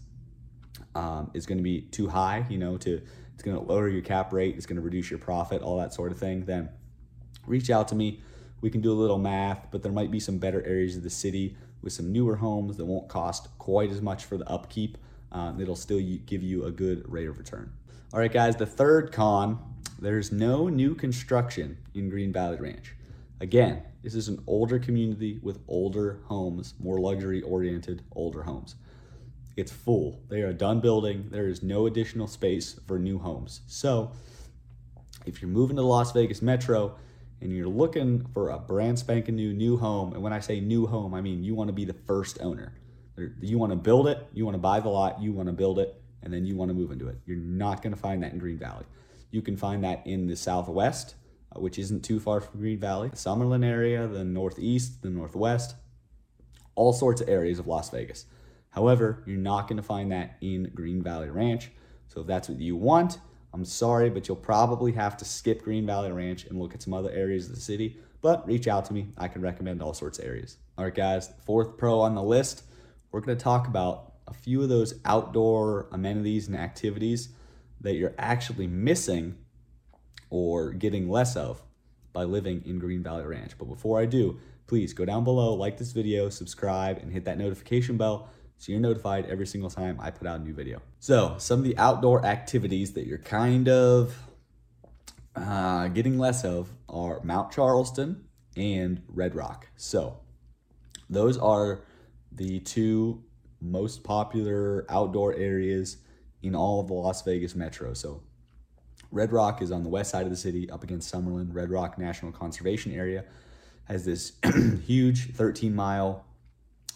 um, 0.95 1.31
is 1.33 1.45
going 1.45 1.57
to 1.57 1.63
be 1.63 1.81
too 1.81 2.07
high, 2.07 2.45
you 2.49 2.57
know, 2.57 2.77
to 2.77 3.01
it's 3.33 3.43
going 3.43 3.57
to 3.57 3.63
lower 3.63 3.89
your 3.89 4.01
cap 4.01 4.31
rate, 4.31 4.55
it's 4.55 4.65
going 4.65 4.77
to 4.77 4.81
reduce 4.81 5.09
your 5.09 5.19
profit, 5.19 5.61
all 5.61 5.77
that 5.77 5.93
sort 5.93 6.11
of 6.11 6.17
thing, 6.17 6.45
then 6.45 6.69
reach 7.45 7.69
out 7.69 7.89
to 7.89 7.95
me. 7.95 8.21
We 8.61 8.69
can 8.69 8.81
do 8.81 8.91
a 8.91 8.95
little 8.95 9.17
math, 9.17 9.67
but 9.71 9.83
there 9.83 9.91
might 9.91 10.09
be 10.09 10.21
some 10.21 10.37
better 10.37 10.65
areas 10.65 10.95
of 10.95 11.03
the 11.03 11.09
city 11.09 11.57
with 11.81 11.93
some 11.93 12.11
newer 12.11 12.37
homes 12.37 12.77
that 12.77 12.85
won't 12.85 13.09
cost 13.09 13.49
quite 13.59 13.91
as 13.91 14.01
much 14.01 14.23
for 14.23 14.37
the 14.37 14.49
upkeep. 14.49 14.97
Uh, 15.31 15.53
it'll 15.59 15.75
still 15.75 15.99
give 16.25 16.41
you 16.41 16.63
a 16.63 16.71
good 16.71 17.03
rate 17.11 17.27
of 17.27 17.37
return. 17.37 17.73
All 18.15 18.21
right, 18.21 18.31
guys, 18.31 18.55
the 18.55 18.65
third 18.65 19.11
con 19.11 19.59
there's 19.99 20.31
no 20.31 20.69
new 20.69 20.95
construction 20.95 21.77
in 21.93 22.07
Green 22.07 22.31
Valley 22.31 22.55
Ranch. 22.55 22.95
Again, 23.41 23.83
this 24.03 24.15
is 24.15 24.29
an 24.29 24.41
older 24.47 24.79
community 24.79 25.37
with 25.43 25.59
older 25.67 26.21
homes, 26.23 26.75
more 26.79 26.97
luxury 26.97 27.41
oriented 27.41 28.03
older 28.13 28.43
homes. 28.43 28.75
It's 29.57 29.73
full. 29.73 30.21
They 30.29 30.43
are 30.43 30.53
done 30.53 30.79
building. 30.79 31.27
There 31.29 31.49
is 31.49 31.61
no 31.61 31.87
additional 31.87 32.27
space 32.27 32.79
for 32.87 32.97
new 32.97 33.19
homes. 33.19 33.59
So, 33.67 34.13
if 35.25 35.41
you're 35.41 35.51
moving 35.51 35.75
to 35.75 35.81
the 35.81 35.87
Las 35.87 36.13
Vegas 36.13 36.41
Metro 36.41 36.95
and 37.41 37.51
you're 37.51 37.67
looking 37.67 38.25
for 38.33 38.51
a 38.51 38.57
brand 38.57 38.97
spanking 38.97 39.35
new 39.35 39.51
new 39.51 39.75
home, 39.75 40.13
and 40.13 40.23
when 40.23 40.31
I 40.31 40.39
say 40.39 40.61
new 40.61 40.87
home, 40.87 41.13
I 41.13 41.19
mean 41.19 41.43
you 41.43 41.53
want 41.53 41.67
to 41.67 41.73
be 41.73 41.83
the 41.83 41.99
first 42.07 42.39
owner. 42.39 42.75
You 43.41 43.57
want 43.57 43.73
to 43.73 43.77
build 43.77 44.07
it, 44.07 44.25
you 44.33 44.45
want 44.45 44.55
to 44.55 44.59
buy 44.61 44.79
the 44.79 44.87
lot, 44.87 45.21
you 45.21 45.33
want 45.33 45.47
to 45.47 45.53
build 45.53 45.79
it, 45.79 46.01
and 46.23 46.33
then 46.33 46.45
you 46.45 46.55
want 46.55 46.69
to 46.69 46.75
move 46.75 46.91
into 46.91 47.07
it. 47.07 47.17
You're 47.25 47.37
not 47.37 47.81
going 47.81 47.93
to 47.93 47.99
find 47.99 48.23
that 48.23 48.33
in 48.33 48.39
Green 48.39 48.57
Valley. 48.57 48.85
You 49.31 49.41
can 49.41 49.57
find 49.57 49.83
that 49.83 50.05
in 50.05 50.27
the 50.27 50.35
Southwest, 50.35 51.15
uh, 51.55 51.59
which 51.59 51.77
isn't 51.77 52.03
too 52.03 52.19
far 52.19 52.41
from 52.41 52.59
Green 52.59 52.79
Valley, 52.79 53.09
the 53.09 53.15
Summerlin 53.15 53.65
area, 53.65 54.07
the 54.07 54.23
Northeast, 54.23 55.01
the 55.01 55.09
Northwest, 55.09 55.75
all 56.75 56.93
sorts 56.93 57.21
of 57.21 57.29
areas 57.29 57.59
of 57.59 57.67
Las 57.67 57.89
Vegas. 57.89 58.25
However, 58.69 59.23
you're 59.25 59.37
not 59.37 59.67
going 59.67 59.77
to 59.77 59.83
find 59.83 60.11
that 60.11 60.37
in 60.41 60.71
Green 60.73 61.01
Valley 61.01 61.29
Ranch. 61.29 61.71
So 62.07 62.21
if 62.21 62.27
that's 62.27 62.49
what 62.49 62.59
you 62.59 62.75
want, 62.75 63.19
I'm 63.53 63.63
sorry, 63.63 64.09
but 64.09 64.27
you'll 64.27 64.35
probably 64.35 64.91
have 64.91 65.15
to 65.17 65.25
skip 65.25 65.63
Green 65.63 65.85
Valley 65.85 66.11
Ranch 66.11 66.45
and 66.45 66.59
look 66.59 66.73
at 66.73 66.81
some 66.81 66.93
other 66.93 67.09
areas 67.09 67.47
of 67.47 67.55
the 67.55 67.61
city. 67.61 67.97
But 68.21 68.45
reach 68.45 68.67
out 68.67 68.85
to 68.85 68.93
me. 68.93 69.09
I 69.17 69.29
can 69.29 69.41
recommend 69.41 69.81
all 69.81 69.93
sorts 69.93 70.19
of 70.19 70.25
areas. 70.25 70.57
All 70.77 70.83
right, 70.83 70.93
guys, 70.93 71.31
fourth 71.45 71.77
pro 71.77 72.01
on 72.01 72.15
the 72.15 72.23
list, 72.23 72.63
we're 73.11 73.21
going 73.21 73.37
to 73.37 73.43
talk 73.43 73.67
about 73.67 74.14
a 74.27 74.33
few 74.33 74.61
of 74.61 74.69
those 74.69 74.95
outdoor 75.05 75.87
amenities 75.91 76.47
and 76.47 76.57
activities 76.57 77.29
that 77.81 77.95
you're 77.95 78.15
actually 78.17 78.67
missing 78.67 79.35
or 80.29 80.71
getting 80.71 81.09
less 81.09 81.35
of 81.35 81.61
by 82.13 82.23
living 82.23 82.63
in 82.65 82.79
Green 82.79 83.03
Valley 83.03 83.25
Ranch. 83.25 83.57
But 83.57 83.65
before 83.65 83.99
I 83.99 84.05
do, 84.05 84.39
please 84.67 84.93
go 84.93 85.05
down 85.05 85.23
below, 85.23 85.53
like 85.53 85.77
this 85.77 85.91
video, 85.91 86.29
subscribe, 86.29 86.97
and 86.97 87.11
hit 87.11 87.25
that 87.25 87.37
notification 87.37 87.97
bell 87.97 88.29
so 88.57 88.71
you're 88.71 88.81
notified 88.81 89.25
every 89.27 89.45
single 89.45 89.69
time 89.69 89.99
I 89.99 90.11
put 90.11 90.27
out 90.27 90.39
a 90.39 90.43
new 90.43 90.53
video. 90.53 90.81
So, 90.99 91.35
some 91.37 91.59
of 91.59 91.65
the 91.65 91.77
outdoor 91.77 92.25
activities 92.25 92.93
that 92.93 93.05
you're 93.05 93.17
kind 93.17 93.67
of 93.67 94.17
uh, 95.35 95.89
getting 95.89 96.17
less 96.17 96.45
of 96.45 96.69
are 96.87 97.21
Mount 97.23 97.51
Charleston 97.51 98.23
and 98.55 99.03
Red 99.07 99.35
Rock. 99.35 99.67
So, 99.75 100.19
those 101.09 101.37
are 101.37 101.81
the 102.31 102.61
two 102.61 103.24
most 103.65 104.03
popular 104.03 104.85
outdoor 104.89 105.33
areas 105.33 105.97
in 106.41 106.55
all 106.55 106.79
of 106.79 106.87
the 106.87 106.93
Las 106.93 107.21
Vegas 107.23 107.55
metro. 107.55 107.93
So, 107.93 108.21
Red 109.11 109.31
Rock 109.31 109.61
is 109.61 109.71
on 109.71 109.83
the 109.83 109.89
west 109.89 110.11
side 110.11 110.23
of 110.23 110.29
the 110.29 110.37
city, 110.37 110.69
up 110.69 110.83
against 110.83 111.13
Summerlin. 111.13 111.53
Red 111.53 111.69
Rock 111.69 111.97
National 111.97 112.31
Conservation 112.31 112.93
Area 112.93 113.23
has 113.85 114.05
this 114.05 114.33
huge 114.85 115.33
13 115.33 115.73
mile 115.73 116.25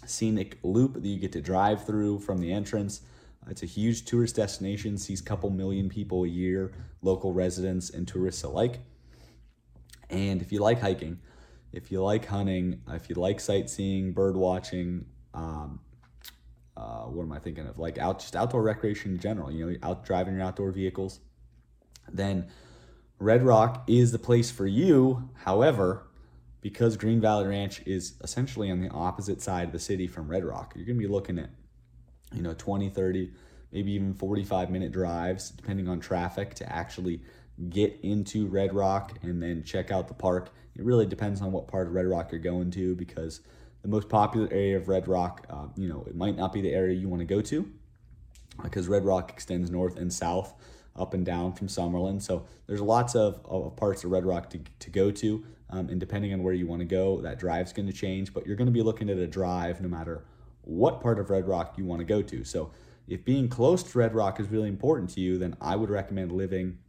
scenic 0.06 0.58
loop 0.64 0.94
that 0.94 1.08
you 1.08 1.20
get 1.20 1.32
to 1.34 1.42
drive 1.42 1.86
through 1.86 2.20
from 2.20 2.40
the 2.40 2.52
entrance. 2.52 3.02
It's 3.50 3.64
a 3.64 3.68
huge 3.68 4.06
tourist 4.06 4.36
destination, 4.36 4.98
sees 4.98 5.22
a 5.22 5.24
couple 5.24 5.50
million 5.50 5.90
people 5.90 6.24
a 6.24 6.28
year, 6.28 6.72
local 7.02 7.34
residents 7.34 7.90
and 7.90 8.08
tourists 8.08 8.44
alike. 8.44 8.80
And 10.10 10.42
if 10.42 10.52
you 10.52 10.60
like 10.60 10.82
hiking, 10.82 11.20
if 11.72 11.92
you 11.92 12.02
like 12.04 12.26
hunting, 12.26 12.82
if 12.90 13.10
you 13.10 13.16
like 13.16 13.40
sightseeing, 13.40 14.14
bird 14.14 14.36
watching, 14.36 15.06
um, 15.34 15.80
uh, 16.80 17.04
what 17.04 17.24
am 17.24 17.32
I 17.34 17.40
thinking 17.40 17.68
of? 17.68 17.78
Like 17.78 17.98
out 17.98 18.20
just 18.20 18.36
outdoor 18.36 18.62
recreation 18.62 19.12
in 19.12 19.20
general. 19.20 19.52
You 19.52 19.66
know, 19.66 19.78
out 19.84 20.06
driving 20.06 20.36
your 20.36 20.44
outdoor 20.44 20.72
vehicles. 20.72 21.20
Then 22.12 22.48
Red 23.20 23.44
Rock 23.44 23.84
is 23.88 24.12
the 24.12 24.20
place 24.20 24.50
for 24.50 24.66
you. 24.66 25.30
However, 25.44 26.08
because 26.62 26.96
Green 26.96 27.20
Valley 27.20 27.48
Ranch 27.48 27.82
is 27.86 28.14
essentially 28.24 28.72
on 28.72 28.80
the 28.80 28.90
opposite 28.90 29.42
side 29.42 29.68
of 29.68 29.72
the 29.74 29.80
city 29.80 30.08
from 30.08 30.30
Red 30.30 30.46
Rock, 30.46 30.74
you're 30.76 30.86
going 30.86 30.98
to 30.98 31.06
be 31.06 31.12
looking 31.12 31.38
at, 31.38 31.50
you 32.34 32.42
know, 32.42 32.54
20, 32.54 32.90
30, 32.90 33.32
maybe 33.72 33.92
even 33.92 34.14
45 34.14 34.70
minute 34.70 34.92
drives, 34.92 35.52
depending 35.52 35.90
on 35.90 36.00
traffic, 36.00 36.54
to 36.56 36.74
actually 36.74 37.22
get 37.70 38.00
into 38.04 38.48
Red 38.48 38.74
Rock 38.74 39.14
and 39.22 39.44
then 39.44 39.64
check 39.64 39.92
out 39.92 40.08
the 40.08 40.14
park. 40.14 40.50
It 40.76 40.84
really 40.84 41.06
depends 41.06 41.42
on 41.42 41.52
what 41.52 41.68
part 41.68 41.88
of 41.88 41.94
Red 41.94 42.06
Rock 42.06 42.32
you're 42.32 42.40
going 42.40 42.72
to 42.72 42.96
because 42.96 43.42
the 43.82 43.88
most 43.88 44.10
popular 44.10 44.48
area 44.52 44.78
of 44.78 44.88
Red 44.88 45.08
Rock, 45.08 45.46
uh, 45.50 45.68
you 45.76 45.88
know, 45.88 46.04
it 46.08 46.16
might 46.16 46.36
not 46.36 46.52
be 46.52 46.62
the 46.62 46.74
area 46.74 46.96
you 46.96 47.08
want 47.08 47.22
to 47.22 47.26
go 47.26 47.42
to 47.42 47.72
because 48.64 48.88
Red 48.88 49.06
Rock 49.06 49.32
extends 49.32 49.72
north 49.72 49.98
and 49.98 50.12
south 50.12 50.54
up 50.96 51.14
and 51.14 51.26
down 51.26 51.54
from 51.54 51.68
Summerlin. 51.68 52.22
So 52.22 52.46
there's 52.68 52.82
lots 52.82 53.16
of, 53.16 53.40
of 53.46 53.76
parts 53.78 54.04
of 54.04 54.12
Red 54.12 54.26
Rock 54.26 54.50
to, 54.52 54.60
to 54.80 54.90
go 54.90 55.12
to. 55.12 55.46
Um, 55.70 55.88
and 55.90 56.00
depending 56.00 56.34
on 56.34 56.44
where 56.44 56.54
you 56.54 56.68
want 56.68 56.82
to 56.82 56.86
go, 56.86 57.22
that 57.22 57.40
drive's 57.40 57.72
going 57.72 57.88
to 57.88 57.94
change. 57.94 58.34
But 58.34 58.46
you're 58.46 58.56
going 58.56 58.68
to 58.68 58.74
be 58.74 58.82
looking 58.82 59.10
at 59.10 59.18
a 59.18 59.28
drive 59.28 59.82
no 59.82 59.88
matter 59.88 60.26
what 60.64 61.00
part 61.00 61.20
of 61.20 61.30
Red 61.30 61.48
Rock 61.48 61.78
you 61.78 61.86
want 61.86 62.00
to 62.00 62.06
go 62.06 62.22
to. 62.22 62.44
So 62.44 62.72
if 63.08 63.24
being 63.24 63.48
close 63.48 63.82
to 63.84 63.98
Red 63.98 64.14
Rock 64.14 64.40
is 64.40 64.50
really 64.50 64.68
important 64.68 65.10
to 65.12 65.22
you, 65.22 65.38
then 65.38 65.56
I 65.62 65.76
would 65.76 65.90
recommend 65.90 66.32
living 66.32 66.80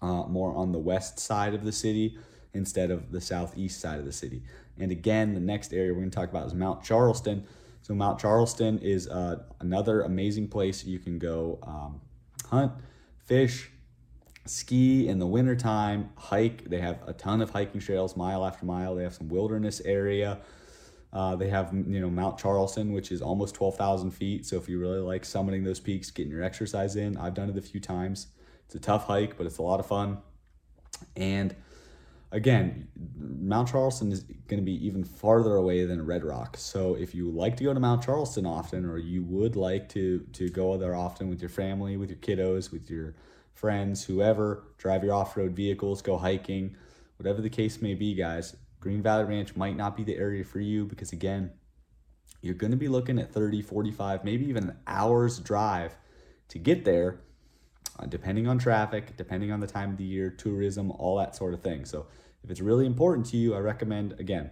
uh, 0.00 0.24
more 0.24 0.54
on 0.54 0.72
the 0.72 0.78
west 0.78 1.18
side 1.18 1.54
of 1.54 1.64
the 1.64 1.72
city 1.72 2.18
instead 2.52 2.90
of 2.90 3.10
the 3.10 3.20
southeast 3.20 3.80
side 3.80 3.98
of 3.98 4.04
the 4.04 4.12
city. 4.12 4.42
And 4.78 4.90
again, 4.90 5.34
the 5.34 5.40
next 5.40 5.72
area 5.72 5.92
we're 5.92 6.00
going 6.00 6.10
to 6.10 6.16
talk 6.16 6.30
about 6.30 6.46
is 6.46 6.54
Mount 6.54 6.82
Charleston. 6.82 7.44
So 7.82 7.94
Mount 7.94 8.18
Charleston 8.18 8.78
is 8.78 9.08
uh, 9.08 9.42
another 9.60 10.02
amazing 10.02 10.48
place 10.48 10.84
you 10.84 10.98
can 10.98 11.18
go 11.18 11.58
um, 11.62 12.00
hunt, 12.48 12.72
fish, 13.26 13.70
ski 14.46 15.08
in 15.08 15.18
the 15.18 15.26
wintertime, 15.26 16.10
hike. 16.16 16.64
They 16.64 16.80
have 16.80 16.98
a 17.06 17.12
ton 17.12 17.40
of 17.40 17.50
hiking 17.50 17.80
trails, 17.80 18.16
mile 18.16 18.44
after 18.44 18.64
mile. 18.64 18.94
They 18.94 19.02
have 19.02 19.14
some 19.14 19.28
wilderness 19.28 19.80
area. 19.80 20.40
Uh, 21.12 21.36
they 21.36 21.48
have 21.48 21.72
you 21.72 22.00
know 22.00 22.10
Mount 22.10 22.38
Charleston, 22.38 22.92
which 22.92 23.12
is 23.12 23.22
almost 23.22 23.54
twelve 23.54 23.76
thousand 23.76 24.10
feet. 24.10 24.44
So 24.46 24.56
if 24.56 24.68
you 24.68 24.80
really 24.80 24.98
like 24.98 25.22
summiting 25.22 25.64
those 25.64 25.78
peaks, 25.78 26.10
getting 26.10 26.32
your 26.32 26.42
exercise 26.42 26.96
in, 26.96 27.16
I've 27.16 27.34
done 27.34 27.48
it 27.48 27.56
a 27.56 27.62
few 27.62 27.80
times. 27.80 28.28
It's 28.66 28.74
a 28.74 28.80
tough 28.80 29.06
hike, 29.06 29.36
but 29.36 29.46
it's 29.46 29.58
a 29.58 29.62
lot 29.62 29.78
of 29.78 29.86
fun. 29.86 30.18
And 31.16 31.54
again, 32.34 32.88
Mount 33.16 33.68
Charleston 33.68 34.12
is 34.12 34.22
going 34.22 34.60
to 34.60 34.64
be 34.64 34.86
even 34.86 35.04
farther 35.04 35.56
away 35.56 35.84
than 35.86 36.04
Red 36.04 36.24
Rock. 36.24 36.56
So 36.56 36.94
if 36.94 37.14
you 37.14 37.30
like 37.30 37.56
to 37.58 37.64
go 37.64 37.72
to 37.72 37.80
Mount 37.80 38.02
Charleston 38.02 38.44
often, 38.44 38.84
or 38.84 38.98
you 38.98 39.22
would 39.22 39.56
like 39.56 39.88
to 39.90 40.20
to 40.34 40.50
go 40.50 40.76
there 40.76 40.94
often 40.94 41.30
with 41.30 41.40
your 41.40 41.48
family, 41.48 41.96
with 41.96 42.10
your 42.10 42.18
kiddos, 42.18 42.72
with 42.72 42.90
your 42.90 43.14
friends, 43.52 44.04
whoever, 44.04 44.64
drive 44.76 45.04
your 45.04 45.14
off 45.14 45.36
road 45.36 45.52
vehicles, 45.52 46.02
go 46.02 46.18
hiking, 46.18 46.76
whatever 47.16 47.40
the 47.40 47.48
case 47.48 47.80
may 47.80 47.94
be, 47.94 48.14
guys, 48.14 48.56
Green 48.80 49.00
Valley 49.00 49.24
Ranch 49.24 49.56
might 49.56 49.76
not 49.76 49.96
be 49.96 50.04
the 50.04 50.16
area 50.16 50.44
for 50.44 50.60
you 50.60 50.84
because, 50.84 51.12
again, 51.12 51.52
you're 52.42 52.54
going 52.54 52.72
to 52.72 52.76
be 52.76 52.88
looking 52.88 53.18
at 53.18 53.32
30, 53.32 53.62
45, 53.62 54.24
maybe 54.24 54.46
even 54.46 54.64
an 54.64 54.76
hour's 54.86 55.38
drive 55.38 55.96
to 56.48 56.58
get 56.58 56.84
there, 56.84 57.20
uh, 57.98 58.06
depending 58.06 58.46
on 58.48 58.58
traffic, 58.58 59.16
depending 59.16 59.52
on 59.52 59.60
the 59.60 59.66
time 59.66 59.92
of 59.92 59.96
the 59.96 60.04
year, 60.04 60.28
tourism, 60.28 60.90
all 60.90 61.16
that 61.16 61.34
sort 61.34 61.54
of 61.54 61.62
thing. 61.62 61.84
So, 61.84 62.06
if 62.44 62.50
it's 62.50 62.60
really 62.60 62.84
important 62.84 63.26
to 63.26 63.38
you, 63.38 63.54
I 63.54 63.58
recommend, 63.58 64.20
again, 64.20 64.50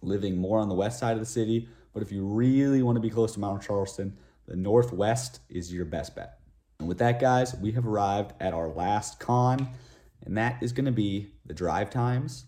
living 0.00 0.38
more 0.38 0.58
on 0.58 0.68
the 0.68 0.74
west 0.74 0.98
side 0.98 1.12
of 1.12 1.20
the 1.20 1.26
city. 1.26 1.68
But 1.92 2.02
if 2.02 2.10
you 2.10 2.24
really 2.24 2.82
want 2.82 2.96
to 2.96 3.00
be 3.00 3.10
close 3.10 3.34
to 3.34 3.40
Mount 3.40 3.62
Charleston, 3.62 4.16
the 4.48 4.56
northwest 4.56 5.40
is 5.50 5.72
your 5.72 5.84
best 5.84 6.16
bet. 6.16 6.38
And 6.78 6.88
with 6.88 6.98
that, 6.98 7.20
guys, 7.20 7.54
we 7.54 7.72
have 7.72 7.86
arrived 7.86 8.32
at 8.40 8.54
our 8.54 8.68
last 8.68 9.20
con, 9.20 9.68
and 10.24 10.36
that 10.38 10.62
is 10.62 10.72
going 10.72 10.86
to 10.86 10.90
be 10.90 11.34
the 11.44 11.54
drive 11.54 11.90
times 11.90 12.46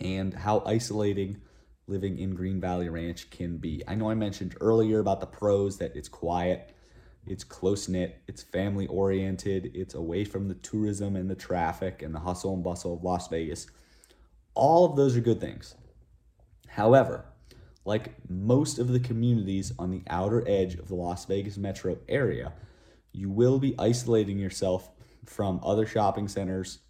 and 0.00 0.32
how 0.32 0.62
isolating 0.64 1.42
living 1.86 2.18
in 2.18 2.34
Green 2.34 2.60
Valley 2.60 2.88
Ranch 2.88 3.30
can 3.30 3.58
be. 3.58 3.82
I 3.86 3.94
know 3.94 4.10
I 4.10 4.14
mentioned 4.14 4.56
earlier 4.60 4.98
about 4.98 5.20
the 5.20 5.26
pros 5.26 5.78
that 5.78 5.94
it's 5.94 6.08
quiet, 6.08 6.74
it's 7.28 7.44
close 7.44 7.88
knit, 7.88 8.22
it's 8.26 8.42
family 8.42 8.86
oriented, 8.86 9.70
it's 9.74 9.94
away 9.94 10.24
from 10.24 10.48
the 10.48 10.54
tourism 10.54 11.16
and 11.16 11.30
the 11.30 11.34
traffic 11.34 12.02
and 12.02 12.14
the 12.14 12.20
hustle 12.20 12.54
and 12.54 12.64
bustle 12.64 12.94
of 12.94 13.04
Las 13.04 13.28
Vegas. 13.28 13.66
All 14.54 14.84
of 14.84 14.96
those 14.96 15.16
are 15.16 15.20
good 15.20 15.40
things. 15.40 15.74
However, 16.68 17.24
like 17.84 18.14
most 18.28 18.78
of 18.78 18.88
the 18.88 19.00
communities 19.00 19.72
on 19.78 19.90
the 19.90 20.02
outer 20.08 20.44
edge 20.46 20.74
of 20.74 20.88
the 20.88 20.94
Las 20.94 21.24
Vegas 21.24 21.56
metro 21.56 21.98
area, 22.08 22.52
you 23.12 23.30
will 23.30 23.58
be 23.58 23.74
isolating 23.78 24.38
yourself 24.38 24.90
from 25.24 25.60
other 25.62 25.86
shopping 25.86 26.28
centers, 26.28 26.80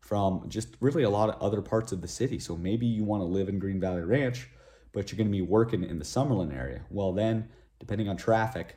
from 0.00 0.44
just 0.48 0.76
really 0.80 1.02
a 1.02 1.10
lot 1.10 1.28
of 1.28 1.40
other 1.42 1.60
parts 1.60 1.92
of 1.92 2.00
the 2.00 2.08
city. 2.08 2.38
So 2.38 2.56
maybe 2.56 2.86
you 2.86 3.04
want 3.04 3.20
to 3.20 3.26
live 3.26 3.48
in 3.48 3.58
Green 3.58 3.80
Valley 3.80 4.02
Ranch, 4.02 4.48
but 4.92 5.10
you're 5.10 5.16
going 5.16 5.28
to 5.28 5.32
be 5.32 5.42
working 5.42 5.84
in 5.84 5.98
the 5.98 6.04
Summerlin 6.04 6.56
area. 6.56 6.82
Well, 6.90 7.12
then, 7.12 7.48
depending 7.78 8.08
on 8.08 8.16
traffic, 8.16 8.76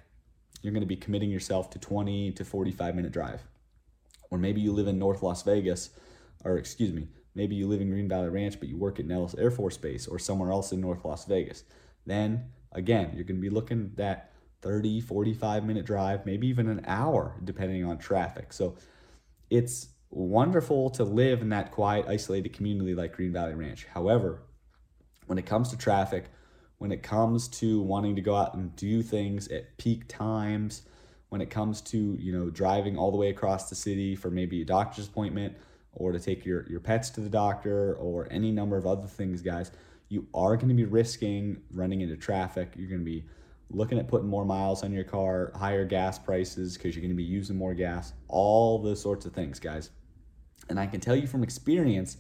you're 0.62 0.74
going 0.74 0.82
to 0.82 0.88
be 0.88 0.96
committing 0.96 1.30
yourself 1.30 1.70
to 1.72 1.80
20 1.80 2.32
to 2.34 2.46
45 2.46 2.96
minute 2.96 3.12
drive. 3.12 3.42
Or 4.32 4.38
maybe 4.38 4.62
you 4.62 4.72
live 4.72 4.88
in 4.88 5.00
North 5.00 5.24
Las 5.24 5.42
Vegas, 5.44 5.90
or 6.44 6.58
excuse 6.58 6.94
me, 6.94 7.08
maybe 7.34 7.56
you 7.56 7.68
live 7.68 7.82
in 7.82 7.90
Green 7.90 8.08
Valley 8.08 8.30
Ranch, 8.30 8.60
but 8.60 8.70
you 8.70 8.78
work 8.78 9.00
at 9.00 9.06
Nellis 9.06 9.36
Air 9.36 9.52
Force 9.52 9.78
Base 9.78 10.08
or 10.08 10.20
somewhere 10.20 10.52
else 10.52 10.72
in 10.72 10.82
North 10.82 11.04
Las 11.04 11.26
Vegas. 11.26 11.64
Then, 12.06 12.46
again, 12.72 13.12
you're 13.16 13.24
going 13.24 13.38
to 13.38 13.42
be 13.42 13.50
looking 13.50 13.94
at 13.98 14.32
30, 14.62 15.02
45 15.02 15.66
minute 15.66 15.86
drive, 15.86 16.26
maybe 16.26 16.48
even 16.48 16.68
an 16.68 16.84
hour, 16.86 17.36
depending 17.44 17.86
on 17.86 17.98
traffic. 17.98 18.54
So 18.54 18.76
it's 19.50 19.88
wonderful 20.10 20.90
to 20.92 21.04
live 21.04 21.42
in 21.42 21.50
that 21.50 21.72
quiet, 21.72 22.06
isolated 22.08 22.54
community 22.54 22.94
like 22.94 23.14
Green 23.14 23.32
Valley 23.32 23.56
Ranch. 23.56 23.86
However, 23.86 24.42
when 25.28 25.38
it 25.38 25.46
comes 25.46 25.70
to 25.70 25.78
traffic, 25.78 26.26
when 26.80 26.92
it 26.92 27.04
comes 27.04 27.48
to 27.48 27.82
wanting 27.82 28.16
to 28.16 28.22
go 28.22 28.36
out 28.36 28.56
and 28.56 28.76
do 28.76 29.04
things 29.04 29.48
at 29.50 29.78
peak 29.78 30.08
times, 30.08 30.84
when 31.28 31.42
it 31.42 31.50
comes 31.50 31.82
to, 31.82 32.18
you 32.20 32.32
know, 32.32 32.50
driving 32.50 32.98
all 32.98 33.12
the 33.12 33.18
way 33.18 33.30
across 33.30 33.70
the 33.70 33.76
city 33.76 34.16
for 34.16 34.32
maybe 34.32 34.62
a 34.62 34.66
doctor's 34.66 35.08
appointment 35.08 35.56
or 35.94 36.12
to 36.12 36.20
take 36.20 36.46
your, 36.46 36.66
your 36.70 36.80
pets 36.80 37.10
to 37.12 37.22
the 37.22 37.30
doctor 37.30 37.96
or 37.96 38.28
any 38.32 38.52
number 38.52 38.78
of 38.78 38.88
other 38.88 39.08
things, 39.08 39.42
guys, 39.42 39.72
you 40.08 40.26
are 40.34 40.56
going 40.56 40.70
to 40.70 40.74
be 40.74 40.86
risking 40.86 41.62
running 41.72 42.02
into 42.02 42.18
traffic. 42.18 42.74
You're 42.76 42.90
going 42.90 43.02
to 43.02 43.06
be 43.06 43.26
looking 43.70 44.00
at 44.00 44.08
putting 44.08 44.28
more 44.28 44.46
miles 44.46 44.82
on 44.82 44.92
your 44.92 45.04
car, 45.04 45.52
higher 45.56 45.86
gas 45.86 46.18
prices 46.18 46.78
because 46.78 46.96
you're 46.96 47.02
going 47.02 47.12
to 47.12 47.16
be 47.16 47.24
using 47.24 47.56
more 47.56 47.74
gas, 47.74 48.14
all 48.28 48.80
those 48.80 49.02
sorts 49.02 49.26
of 49.26 49.34
things, 49.34 49.60
guys. 49.60 49.92
And 50.70 50.80
I 50.80 50.88
can 50.88 51.00
tell 51.00 51.16
you 51.16 51.28
from 51.28 51.44
experience, 51.44 52.18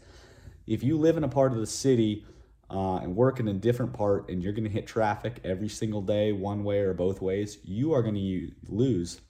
if 0.67 0.83
you 0.83 0.97
live 0.97 1.17
in 1.17 1.23
a 1.23 1.29
part 1.29 1.53
of 1.53 1.59
the 1.59 1.65
city 1.65 2.25
uh, 2.69 2.97
and 2.97 3.15
work 3.15 3.39
in 3.39 3.47
a 3.47 3.53
different 3.53 3.93
part 3.93 4.29
and 4.29 4.43
you're 4.43 4.53
going 4.53 4.63
to 4.63 4.69
hit 4.69 4.86
traffic 4.86 5.39
every 5.43 5.69
single 5.69 6.01
day, 6.01 6.32
one 6.32 6.63
way 6.63 6.79
or 6.79 6.93
both 6.93 7.21
ways, 7.21 7.58
you 7.63 7.93
are 7.93 8.01
going 8.01 8.15
to 8.15 8.51
lose 8.67 9.21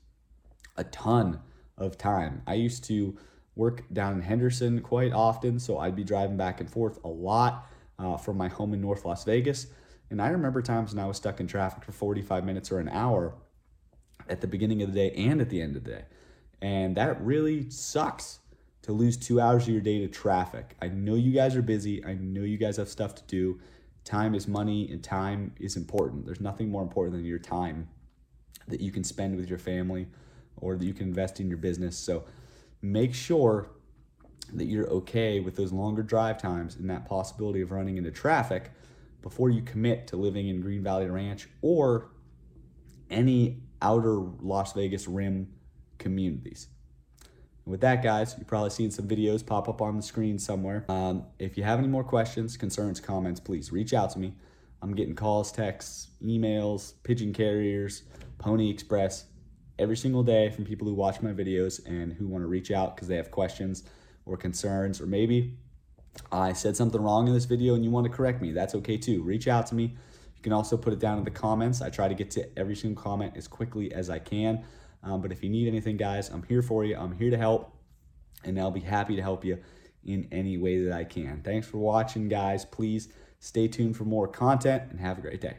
a 0.77 0.83
ton 0.85 1.39
of 1.77 1.97
time. 1.97 2.41
I 2.47 2.55
used 2.55 2.83
to 2.85 3.17
work 3.55 3.83
down 3.93 4.13
in 4.13 4.21
Henderson 4.21 4.81
quite 4.81 5.13
often, 5.13 5.59
so 5.59 5.77
I'd 5.77 5.95
be 5.95 6.03
driving 6.03 6.37
back 6.37 6.59
and 6.59 6.69
forth 6.69 7.03
a 7.03 7.07
lot 7.07 7.67
uh, 7.97 8.17
from 8.17 8.37
my 8.37 8.47
home 8.47 8.73
in 8.73 8.81
North 8.81 9.05
Las 9.05 9.23
Vegas. 9.23 9.67
And 10.09 10.21
I 10.21 10.29
remember 10.29 10.61
times 10.61 10.93
when 10.93 11.03
I 11.03 11.07
was 11.07 11.17
stuck 11.17 11.39
in 11.39 11.47
traffic 11.47 11.83
for 11.83 11.91
45 11.91 12.43
minutes 12.43 12.71
or 12.71 12.79
an 12.79 12.89
hour 12.89 13.35
at 14.27 14.41
the 14.41 14.47
beginning 14.47 14.81
of 14.81 14.93
the 14.93 14.95
day 14.95 15.11
and 15.15 15.41
at 15.41 15.49
the 15.49 15.61
end 15.61 15.75
of 15.75 15.83
the 15.83 15.91
day. 15.91 16.05
And 16.61 16.95
that 16.97 17.21
really 17.21 17.69
sucks 17.69 18.39
to 18.89 18.93
lose 18.93 19.17
two 19.17 19.39
hours 19.39 19.67
of 19.67 19.69
your 19.69 19.81
day 19.81 19.99
to 19.99 20.07
traffic. 20.07 20.75
I 20.81 20.87
know 20.87 21.13
you 21.13 21.31
guys 21.31 21.55
are 21.55 21.61
busy. 21.61 22.03
I 22.03 22.15
know 22.15 22.41
you 22.41 22.57
guys 22.57 22.77
have 22.77 22.89
stuff 22.89 23.13
to 23.13 23.23
do. 23.27 23.59
Time 24.03 24.33
is 24.33 24.47
money 24.47 24.91
and 24.91 25.03
time 25.03 25.53
is 25.59 25.77
important. 25.77 26.25
There's 26.25 26.41
nothing 26.41 26.71
more 26.71 26.81
important 26.81 27.15
than 27.15 27.23
your 27.23 27.37
time 27.37 27.87
that 28.67 28.81
you 28.81 28.91
can 28.91 29.03
spend 29.03 29.35
with 29.35 29.47
your 29.47 29.59
family 29.59 30.07
or 30.57 30.75
that 30.75 30.83
you 30.83 30.95
can 30.95 31.07
invest 31.07 31.39
in 31.39 31.49
your 31.49 31.59
business. 31.59 31.99
So 31.99 32.25
make 32.81 33.13
sure 33.13 33.69
that 34.53 34.65
you're 34.65 34.89
okay 34.89 35.39
with 35.39 35.55
those 35.55 35.71
longer 35.71 36.01
drive 36.01 36.41
times 36.41 36.75
and 36.75 36.89
that 36.89 37.05
possibility 37.05 37.61
of 37.61 37.69
running 37.69 37.97
into 37.97 38.09
traffic 38.09 38.71
before 39.21 39.51
you 39.51 39.61
commit 39.61 40.07
to 40.07 40.15
living 40.15 40.47
in 40.47 40.61
Green 40.61 40.81
Valley 40.81 41.05
Ranch 41.05 41.47
or 41.61 42.09
any 43.11 43.61
outer 43.83 44.15
Las 44.15 44.73
Vegas 44.73 45.07
rim 45.07 45.47
communities. 45.99 46.69
With 47.69 47.81
that, 47.81 48.01
guys, 48.01 48.35
you've 48.37 48.47
probably 48.47 48.71
seen 48.71 48.89
some 48.89 49.07
videos 49.07 49.45
pop 49.45 49.69
up 49.69 49.81
on 49.81 49.95
the 49.95 50.01
screen 50.01 50.39
somewhere. 50.39 50.85
Um, 50.89 51.25
if 51.37 51.57
you 51.57 51.63
have 51.63 51.79
any 51.79 51.87
more 51.87 52.03
questions, 52.03 52.57
concerns, 52.57 52.99
comments, 52.99 53.39
please 53.39 53.71
reach 53.71 53.93
out 53.93 54.09
to 54.11 54.19
me. 54.19 54.33
I'm 54.81 54.95
getting 54.95 55.15
calls, 55.15 55.51
texts, 55.51 56.09
emails, 56.23 56.93
pigeon 57.03 57.33
carriers, 57.33 58.03
Pony 58.37 58.69
Express 58.69 59.25
every 59.77 59.97
single 59.97 60.23
day 60.23 60.49
from 60.49 60.65
people 60.65 60.87
who 60.87 60.93
watch 60.93 61.21
my 61.21 61.31
videos 61.31 61.85
and 61.85 62.11
who 62.13 62.27
want 62.27 62.43
to 62.43 62.47
reach 62.47 62.71
out 62.71 62.95
because 62.95 63.07
they 63.07 63.15
have 63.15 63.31
questions 63.31 63.83
or 64.25 64.35
concerns, 64.35 64.99
or 64.99 65.05
maybe 65.05 65.57
I 66.31 66.53
said 66.53 66.75
something 66.75 67.01
wrong 67.01 67.27
in 67.27 67.33
this 67.33 67.45
video 67.45 67.75
and 67.75 67.83
you 67.83 67.91
want 67.91 68.05
to 68.05 68.11
correct 68.11 68.41
me. 68.41 68.51
That's 68.51 68.75
okay 68.75 68.97
too. 68.97 69.21
Reach 69.23 69.47
out 69.47 69.67
to 69.67 69.75
me. 69.75 69.83
You 70.35 70.43
can 70.43 70.53
also 70.53 70.77
put 70.77 70.93
it 70.93 70.99
down 70.99 71.17
in 71.17 71.23
the 71.23 71.31
comments. 71.31 71.81
I 71.81 71.89
try 71.89 72.07
to 72.07 72.15
get 72.15 72.31
to 72.31 72.59
every 72.59 72.75
single 72.75 73.01
comment 73.01 73.33
as 73.35 73.47
quickly 73.47 73.93
as 73.93 74.09
I 74.09 74.19
can. 74.19 74.63
Um, 75.03 75.21
but 75.21 75.31
if 75.31 75.43
you 75.43 75.49
need 75.49 75.67
anything, 75.67 75.97
guys, 75.97 76.29
I'm 76.29 76.43
here 76.43 76.61
for 76.61 76.83
you. 76.83 76.97
I'm 76.97 77.17
here 77.17 77.29
to 77.29 77.37
help, 77.37 77.73
and 78.43 78.59
I'll 78.59 78.71
be 78.71 78.81
happy 78.81 79.15
to 79.15 79.21
help 79.21 79.45
you 79.45 79.59
in 80.03 80.27
any 80.31 80.57
way 80.57 80.83
that 80.83 80.93
I 80.93 81.03
can. 81.03 81.41
Thanks 81.43 81.67
for 81.67 81.77
watching, 81.77 82.27
guys. 82.27 82.65
Please 82.65 83.09
stay 83.39 83.67
tuned 83.67 83.97
for 83.97 84.05
more 84.05 84.27
content 84.27 84.83
and 84.91 84.99
have 84.99 85.17
a 85.17 85.21
great 85.21 85.41
day. 85.41 85.57